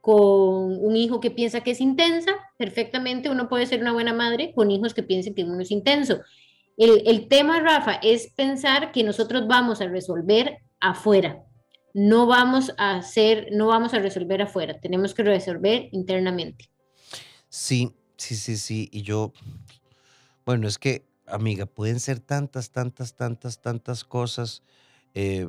con 0.00 0.84
un 0.84 0.94
hijo 0.94 1.18
que 1.18 1.32
piensa 1.32 1.62
que 1.62 1.72
es 1.72 1.80
intensa, 1.80 2.30
perfectamente 2.56 3.30
uno 3.30 3.48
puede 3.48 3.66
ser 3.66 3.80
una 3.80 3.92
buena 3.92 4.14
madre 4.14 4.52
con 4.54 4.70
hijos 4.70 4.94
que 4.94 5.02
piensen 5.02 5.34
que 5.34 5.42
uno 5.42 5.60
es 5.60 5.72
intenso. 5.72 6.20
El 6.76 7.26
tema, 7.26 7.58
Rafa, 7.58 7.94
es 7.94 8.32
pensar 8.36 8.92
que 8.92 9.02
nosotros 9.02 9.48
vamos 9.48 9.80
a 9.80 9.88
resolver 9.88 10.58
afuera, 10.78 11.42
no 11.94 12.26
vamos 12.26 12.72
a 12.78 12.96
hacer, 12.96 13.48
no 13.52 13.66
vamos 13.66 13.94
a 13.94 13.98
resolver 13.98 14.42
afuera, 14.42 14.80
tenemos 14.80 15.14
que 15.14 15.22
resolver 15.22 15.88
internamente. 15.92 16.70
Sí, 17.48 17.94
sí, 18.16 18.36
sí, 18.36 18.56
sí. 18.56 18.88
Y 18.92 19.02
yo, 19.02 19.32
bueno, 20.44 20.68
es 20.68 20.78
que, 20.78 21.04
amiga, 21.26 21.66
pueden 21.66 22.00
ser 22.00 22.20
tantas, 22.20 22.70
tantas, 22.70 23.16
tantas, 23.16 23.60
tantas 23.60 24.04
cosas. 24.04 24.62
Eh, 25.14 25.48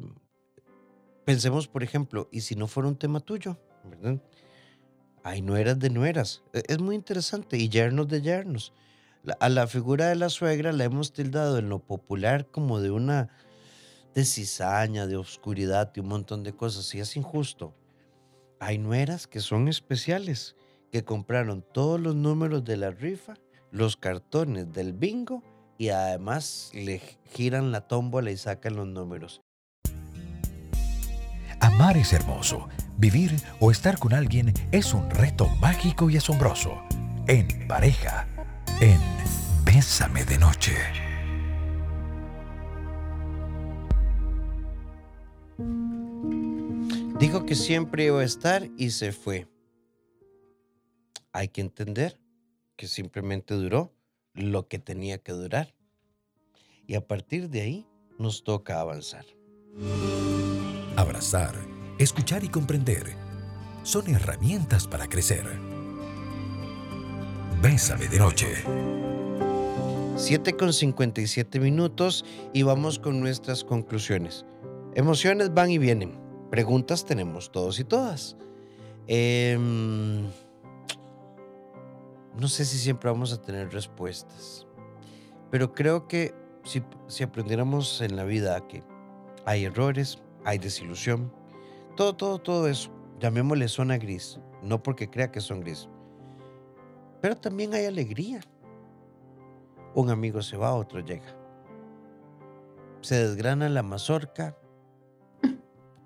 pensemos, 1.26 1.68
por 1.68 1.84
ejemplo, 1.84 2.28
¿y 2.32 2.42
si 2.42 2.56
no 2.56 2.68
fuera 2.68 2.90
un 2.90 2.98
tema 2.98 3.20
tuyo? 3.20 3.58
¿verdad? 3.84 4.22
Ay, 5.24 5.42
nueras 5.42 5.80
de 5.80 5.90
nueras. 5.90 6.44
E, 6.54 6.64
es 6.68 6.80
muy 6.80 6.96
interesante. 6.96 7.58
Y 7.58 7.70
yernos 7.70 8.08
de 8.08 8.22
yernos. 8.22 8.74
a 9.40 9.50
la 9.50 9.68
figura 9.68 10.08
de 10.08 10.16
la 10.16 10.30
suegra 10.30 10.72
la 10.72 10.84
hemos 10.84 11.14
tildado 11.14 11.60
en 11.60 11.70
lo 11.70 11.78
popular 11.78 12.48
como 12.48 12.80
de 12.80 12.90
una 12.90 13.30
de 14.14 14.26
cizaña, 14.26 15.08
de 15.08 15.18
oscuridad 15.18 15.92
y 15.96 16.00
un 16.00 16.08
montón 16.08 16.44
de 16.44 16.54
cosas. 16.54 16.94
Y 16.96 17.00
es 17.00 17.16
injusto. 17.16 17.74
Hay 18.60 18.78
nueras 18.78 19.28
que 19.28 19.40
son 19.40 19.68
especiales, 19.68 20.56
que 20.92 21.04
compraron 21.04 21.64
todos 21.74 22.00
los 22.00 22.16
números 22.16 22.64
de 22.64 22.78
la 22.78 22.92
rifa 22.92 23.36
los 23.72 23.96
cartones 23.96 24.72
del 24.74 24.94
bingo 24.94 25.42
y 25.78 25.90
además 25.90 26.72
le 26.74 27.02
giran 27.34 27.72
la 27.72 27.82
tómbola 27.82 28.30
y 28.32 28.38
sacan 28.38 28.76
los 28.76 28.88
números. 28.88 29.42
Amar 31.60 31.98
es 31.98 32.14
hermoso. 32.14 32.68
Vivir 32.98 33.36
o 33.60 33.72
estar 33.72 33.98
con 33.98 34.14
alguien 34.14 34.54
es 34.72 34.94
un 34.94 35.10
reto 35.10 35.48
mágico 35.60 36.10
y 36.10 36.18
asombroso. 36.18 36.82
En 37.28 37.68
pareja, 37.68 38.28
en 38.80 39.00
Bésame 39.64 40.24
de 40.26 40.38
Noche. 40.38 41.11
Dijo 47.22 47.46
que 47.46 47.54
siempre 47.54 48.06
iba 48.06 48.20
a 48.20 48.24
estar 48.24 48.68
y 48.80 48.90
se 48.90 49.12
fue. 49.12 49.48
Hay 51.32 51.50
que 51.50 51.62
entender 51.62 52.20
que 52.76 52.88
simplemente 52.88 53.54
duró 53.54 53.94
lo 54.34 54.68
que 54.68 54.80
tenía 54.80 55.20
que 55.20 55.32
durar. 55.32 55.76
Y 56.88 56.96
a 56.96 57.06
partir 57.06 57.52
de 57.52 57.62
ahí 57.62 57.88
nos 58.18 58.44
toca 58.44 58.82
avanzar. 58.82 59.24
Abrazar, 60.96 61.54
escuchar 62.00 62.44
y 62.44 62.50
comprender 62.50 63.16
son 63.84 64.10
herramientas 64.10 64.88
para 64.88 65.06
crecer. 65.06 65.46
Bésame 67.62 68.08
de 68.08 68.18
noche. 68.18 68.48
7 70.18 70.54
con 70.54 70.74
57 70.74 71.60
minutos 71.60 72.26
y 72.52 72.64
vamos 72.64 72.98
con 72.98 73.20
nuestras 73.20 73.64
conclusiones. 73.64 74.44
Emociones 74.96 75.54
van 75.54 75.70
y 75.70 75.78
vienen. 75.78 76.31
Preguntas 76.52 77.06
tenemos 77.06 77.50
todos 77.50 77.80
y 77.80 77.86
todas. 77.86 78.36
Em, 79.08 80.24
no 82.38 82.48
sé 82.50 82.66
si 82.66 82.78
siempre 82.78 83.10
vamos 83.10 83.32
a 83.32 83.42
tener 83.42 83.72
respuestas, 83.72 84.68
pero 85.50 85.74
creo 85.74 86.10
que 86.10 86.36
si, 86.66 86.84
si 87.08 87.24
aprendiéramos 87.24 88.02
en 88.02 88.18
la 88.18 88.26
vida 88.26 88.68
que 88.68 88.84
hay 89.46 89.64
errores, 89.64 90.22
hay 90.44 90.58
desilusión, 90.58 91.32
todo, 91.96 92.18
todo, 92.18 92.38
todo 92.38 92.68
eso, 92.68 92.92
llamémosle 93.22 93.70
zona 93.70 93.98
gris, 93.98 94.38
no 94.62 94.84
porque 94.84 95.10
crea 95.10 95.32
que 95.32 95.40
son 95.40 95.62
gris, 95.62 95.88
pero 97.22 97.38
también 97.38 97.74
hay 97.74 97.86
alegría. 97.86 98.42
Un 99.96 100.10
amigo 100.10 100.42
se 100.42 100.58
va, 100.58 100.74
otro 100.74 101.00
llega. 101.00 101.34
Se 103.00 103.16
desgrana 103.16 103.70
la 103.70 103.84
mazorca, 103.84 104.58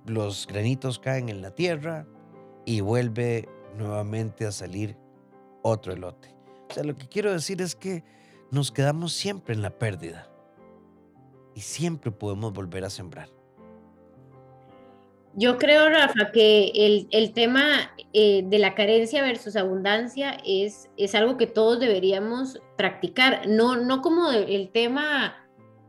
los 0.06 0.48
granitos 0.48 1.00
caen 1.00 1.30
en 1.30 1.42
la 1.42 1.52
tierra 1.52 2.08
y 2.66 2.82
vuelve 2.82 3.48
nuevamente 3.78 4.46
a 4.46 4.52
salir 4.52 4.98
otro 5.62 5.94
elote. 5.94 6.36
O 6.70 6.74
sea, 6.74 6.84
lo 6.84 6.96
que 6.96 7.08
quiero 7.08 7.32
decir 7.32 7.62
es 7.62 7.76
que 7.76 8.04
nos 8.52 8.72
quedamos 8.72 9.14
siempre 9.14 9.54
en 9.54 9.62
la 9.62 9.72
pérdida 9.72 10.30
y 11.54 11.62
siempre 11.62 12.12
podemos 12.12 12.54
volver 12.54 12.84
a 12.86 12.90
sembrar. 12.90 13.30
Yo 15.38 15.58
creo, 15.58 15.90
Rafa, 15.90 16.32
que 16.32 16.72
el, 17.12 17.34
tema 17.34 17.92
eh, 18.14 18.44
de 18.46 18.58
la 18.58 18.74
carencia 18.74 19.22
versus 19.22 19.58
abundancia 19.58 20.38
es, 20.46 20.90
es 20.96 21.14
algo 21.14 21.36
que 21.36 21.46
todos 21.46 21.80
deberíamos 21.80 22.62
practicar, 22.78 23.46
no, 23.46 23.76
no 23.76 24.02
como 24.02 24.32
el 24.32 24.70
tema 24.70 25.36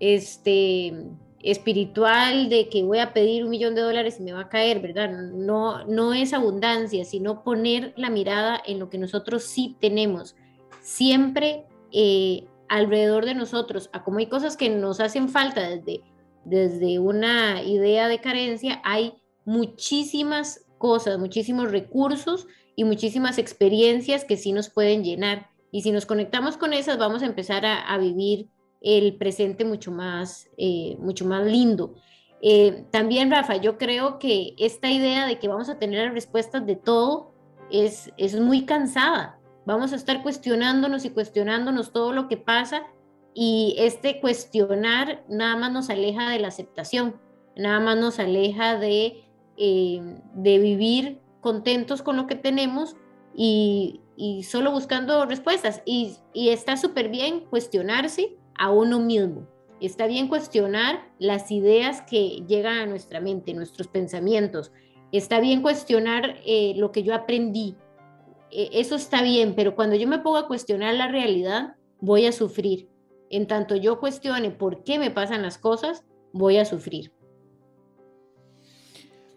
este, 0.00 0.94
espiritual 1.42 2.48
de 2.48 2.68
que 2.68 2.82
voy 2.82 2.98
a 2.98 3.12
pedir 3.12 3.44
un 3.44 3.50
millón 3.50 3.74
de 3.74 3.82
dólares 3.82 4.16
y 4.18 4.22
me 4.22 4.32
va 4.32 4.42
a 4.42 4.48
caer, 4.48 4.80
¿verdad? 4.80 5.10
No, 5.10 5.84
no 5.84 6.14
es 6.14 6.32
abundancia, 6.32 7.04
sino 7.04 7.42
poner 7.44 7.92
la 7.96 8.10
mirada 8.10 8.60
en 8.66 8.78
lo 8.78 8.90
que 8.90 8.98
nosotros 8.98 9.44
sí 9.44 9.76
tenemos, 9.80 10.34
siempre 10.80 11.66
eh, 11.92 12.46
alrededor 12.68 13.24
de 13.24 13.34
nosotros, 13.34 13.90
a 13.92 14.02
como 14.02 14.18
hay 14.18 14.26
cosas 14.26 14.56
que 14.56 14.68
nos 14.68 15.00
hacen 15.00 15.28
falta 15.28 15.68
desde, 15.68 16.02
desde 16.44 16.98
una 16.98 17.62
idea 17.62 18.08
de 18.08 18.20
carencia, 18.20 18.80
hay 18.84 19.14
muchísimas 19.44 20.66
cosas, 20.78 21.18
muchísimos 21.18 21.70
recursos 21.70 22.46
y 22.74 22.84
muchísimas 22.84 23.38
experiencias 23.38 24.24
que 24.24 24.36
sí 24.36 24.52
nos 24.52 24.68
pueden 24.68 25.02
llenar. 25.02 25.48
Y 25.72 25.82
si 25.82 25.90
nos 25.90 26.06
conectamos 26.06 26.56
con 26.56 26.72
esas, 26.72 26.98
vamos 26.98 27.22
a 27.22 27.26
empezar 27.26 27.64
a, 27.66 27.96
vivir 27.98 28.48
el 28.80 29.16
presente 29.16 29.64
mucho 29.64 29.90
más, 29.90 30.48
eh, 30.56 30.96
mucho 30.98 31.24
más 31.24 31.46
lindo. 31.46 31.94
Eh, 32.42 32.84
también, 32.90 33.30
Rafa, 33.30 33.56
yo 33.56 33.78
creo 33.78 34.18
que 34.18 34.54
esta 34.58 34.90
idea 34.90 35.26
de 35.26 35.38
que 35.38 35.48
vamos 35.48 35.68
a 35.68 35.78
tener 35.78 36.12
respuestas 36.12 36.66
de 36.66 36.76
todo 36.76 37.32
es, 37.70 38.12
es 38.16 38.38
muy 38.38 38.64
cansada. 38.64 39.38
Vamos 39.64 39.92
a 39.92 39.96
estar 39.96 40.22
cuestionándonos 40.22 41.04
y 41.04 41.10
cuestionándonos 41.10 41.92
todo 41.92 42.12
lo 42.12 42.28
que 42.28 42.36
pasa 42.36 42.82
y 43.34 43.74
este 43.78 44.20
cuestionar 44.20 45.24
nada 45.28 45.56
más 45.56 45.72
nos 45.72 45.90
aleja 45.90 46.30
de 46.30 46.38
la 46.38 46.48
aceptación, 46.48 47.20
nada 47.56 47.80
más 47.80 47.96
nos 47.96 48.18
aleja 48.18 48.78
de 48.78 49.26
eh, 49.58 50.02
de 50.34 50.58
vivir 50.58 51.18
contentos 51.40 52.02
con 52.02 52.18
lo 52.18 52.26
que 52.26 52.34
tenemos 52.34 52.94
y, 53.34 54.02
solo 54.46 54.70
buscando 54.70 55.24
respuestas. 55.24 55.82
Y, 55.86 56.16
está 56.34 56.76
súper 56.76 57.08
bien 57.08 57.40
cuestionarse 57.48 58.36
a 58.58 58.70
uno 58.70 59.00
mismo. 59.00 59.46
Está 59.80 60.06
bien 60.06 60.28
cuestionar 60.28 61.12
las 61.18 61.50
ideas 61.50 62.02
que 62.02 62.42
llegan 62.46 62.78
a 62.78 62.86
nuestra 62.86 63.20
mente, 63.20 63.52
nuestros 63.52 63.88
pensamientos. 63.88 64.72
Está 65.12 65.40
bien 65.40 65.60
cuestionar 65.62 66.36
eh, 66.46 66.72
lo 66.76 66.92
que 66.92 67.02
yo 67.02 67.14
aprendí. 67.14 67.76
E, 68.50 68.70
eso 68.72 68.96
está 68.96 69.22
bien, 69.22 69.54
pero 69.54 69.74
cuando 69.74 69.96
yo 69.96 70.08
me 70.08 70.18
pongo 70.18 70.38
a 70.38 70.46
cuestionar 70.46 70.94
la 70.94 71.08
realidad, 71.08 71.76
voy 72.00 72.26
a 72.26 72.32
sufrir. 72.32 72.88
En 73.28 73.46
tanto 73.46 73.76
yo 73.76 74.00
cuestione 74.00 74.50
por 74.50 74.82
qué 74.82 74.98
me 74.98 75.10
pasan 75.10 75.42
las 75.42 75.58
cosas, 75.58 76.04
voy 76.32 76.56
a 76.56 76.64
sufrir. 76.64 77.12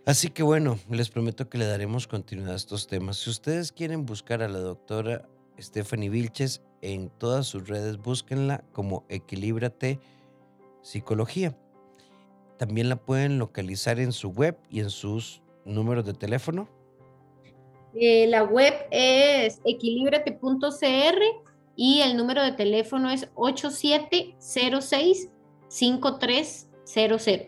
Así 0.05 0.29
que 0.29 0.41
bueno, 0.41 0.79
les 0.89 1.09
prometo 1.09 1.49
que 1.49 1.57
le 1.57 1.65
daremos 1.65 2.07
continuidad 2.07 2.53
a 2.53 2.55
estos 2.55 2.87
temas. 2.87 3.17
Si 3.17 3.29
ustedes 3.29 3.71
quieren 3.71 4.05
buscar 4.05 4.41
a 4.41 4.47
la 4.47 4.59
doctora 4.59 5.27
Stephanie 5.59 6.09
Vilches 6.09 6.63
en 6.81 7.09
todas 7.09 7.47
sus 7.47 7.67
redes, 7.67 7.97
búsquenla 7.97 8.63
como 8.71 9.05
Equilíbrate 9.09 9.99
Psicología. 10.81 11.57
También 12.57 12.89
la 12.89 12.97
pueden 12.97 13.39
localizar 13.39 13.99
en 13.99 14.11
su 14.11 14.29
web 14.31 14.57
y 14.69 14.81
en 14.81 14.89
sus 14.89 15.41
números 15.65 16.05
de 16.05 16.13
teléfono. 16.13 16.67
Eh, 17.95 18.27
la 18.27 18.43
web 18.43 18.73
es 18.91 19.61
equilibrate.cr 19.65 21.21
y 21.75 22.01
el 22.01 22.17
número 22.17 22.43
de 22.43 22.51
teléfono 22.51 23.09
es 23.09 23.29
8706 23.35 25.29
5300. 25.69 27.47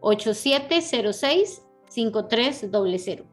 8706 0.00 1.62
5300. 1.88 3.26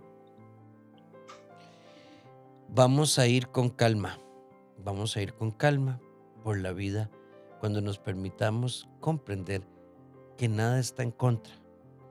Vamos 2.67 3.17
a 3.17 3.25
ir 3.25 3.47
con 3.47 3.69
calma, 3.69 4.19
vamos 4.83 5.15
a 5.15 5.21
ir 5.21 5.33
con 5.33 5.51
calma 5.51 5.99
por 6.43 6.59
la 6.59 6.73
vida 6.73 7.09
cuando 7.59 7.81
nos 7.81 7.99
permitamos 7.99 8.87
comprender 8.99 9.63
que 10.37 10.47
nada 10.47 10.79
está 10.79 11.03
en 11.03 11.11
contra, 11.11 11.53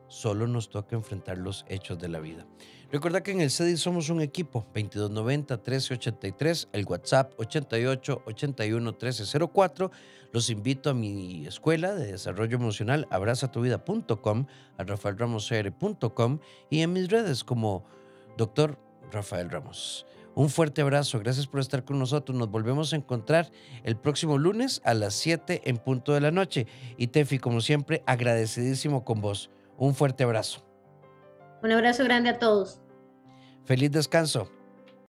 solo 0.08 0.46
nos 0.46 0.68
toca 0.68 0.96
enfrentar 0.96 1.38
los 1.38 1.64
hechos 1.68 1.98
de 1.98 2.08
la 2.08 2.20
vida. 2.20 2.46
Recuerda 2.90 3.22
que 3.22 3.32
en 3.32 3.42
el 3.42 3.50
CEDI 3.50 3.76
somos 3.76 4.08
un 4.08 4.22
equipo, 4.22 4.66
2290-1383, 4.74 6.68
el 6.72 6.86
WhatsApp 6.86 7.34
88 7.38 8.22
81 8.24 8.92
1304. 8.92 9.90
Los 10.32 10.48
invito 10.48 10.88
a 10.88 10.94
mi 10.94 11.46
escuela 11.46 11.94
de 11.94 12.12
desarrollo 12.12 12.56
emocional, 12.56 13.06
abrazatuvida.com, 13.10 14.46
a 14.78 14.84
rafaelramosr.com 14.84 16.38
y 16.70 16.80
en 16.80 16.92
mis 16.94 17.08
redes 17.10 17.44
como 17.44 17.84
Dr. 18.38 18.78
Rafael 19.10 19.50
Ramos. 19.50 20.07
Un 20.38 20.50
fuerte 20.50 20.82
abrazo, 20.82 21.18
gracias 21.18 21.48
por 21.48 21.58
estar 21.58 21.84
con 21.84 21.98
nosotros. 21.98 22.38
Nos 22.38 22.48
volvemos 22.48 22.92
a 22.92 22.96
encontrar 22.96 23.50
el 23.82 23.96
próximo 23.96 24.38
lunes 24.38 24.80
a 24.84 24.94
las 24.94 25.14
7 25.14 25.62
en 25.64 25.78
punto 25.78 26.14
de 26.14 26.20
la 26.20 26.30
noche. 26.30 26.68
Y 26.96 27.08
Tefi, 27.08 27.40
como 27.40 27.60
siempre, 27.60 28.04
agradecidísimo 28.06 29.04
con 29.04 29.20
vos. 29.20 29.50
Un 29.76 29.96
fuerte 29.96 30.22
abrazo. 30.22 30.64
Un 31.60 31.72
abrazo 31.72 32.04
grande 32.04 32.30
a 32.30 32.38
todos. 32.38 32.80
Feliz 33.64 33.90
descanso. 33.90 34.48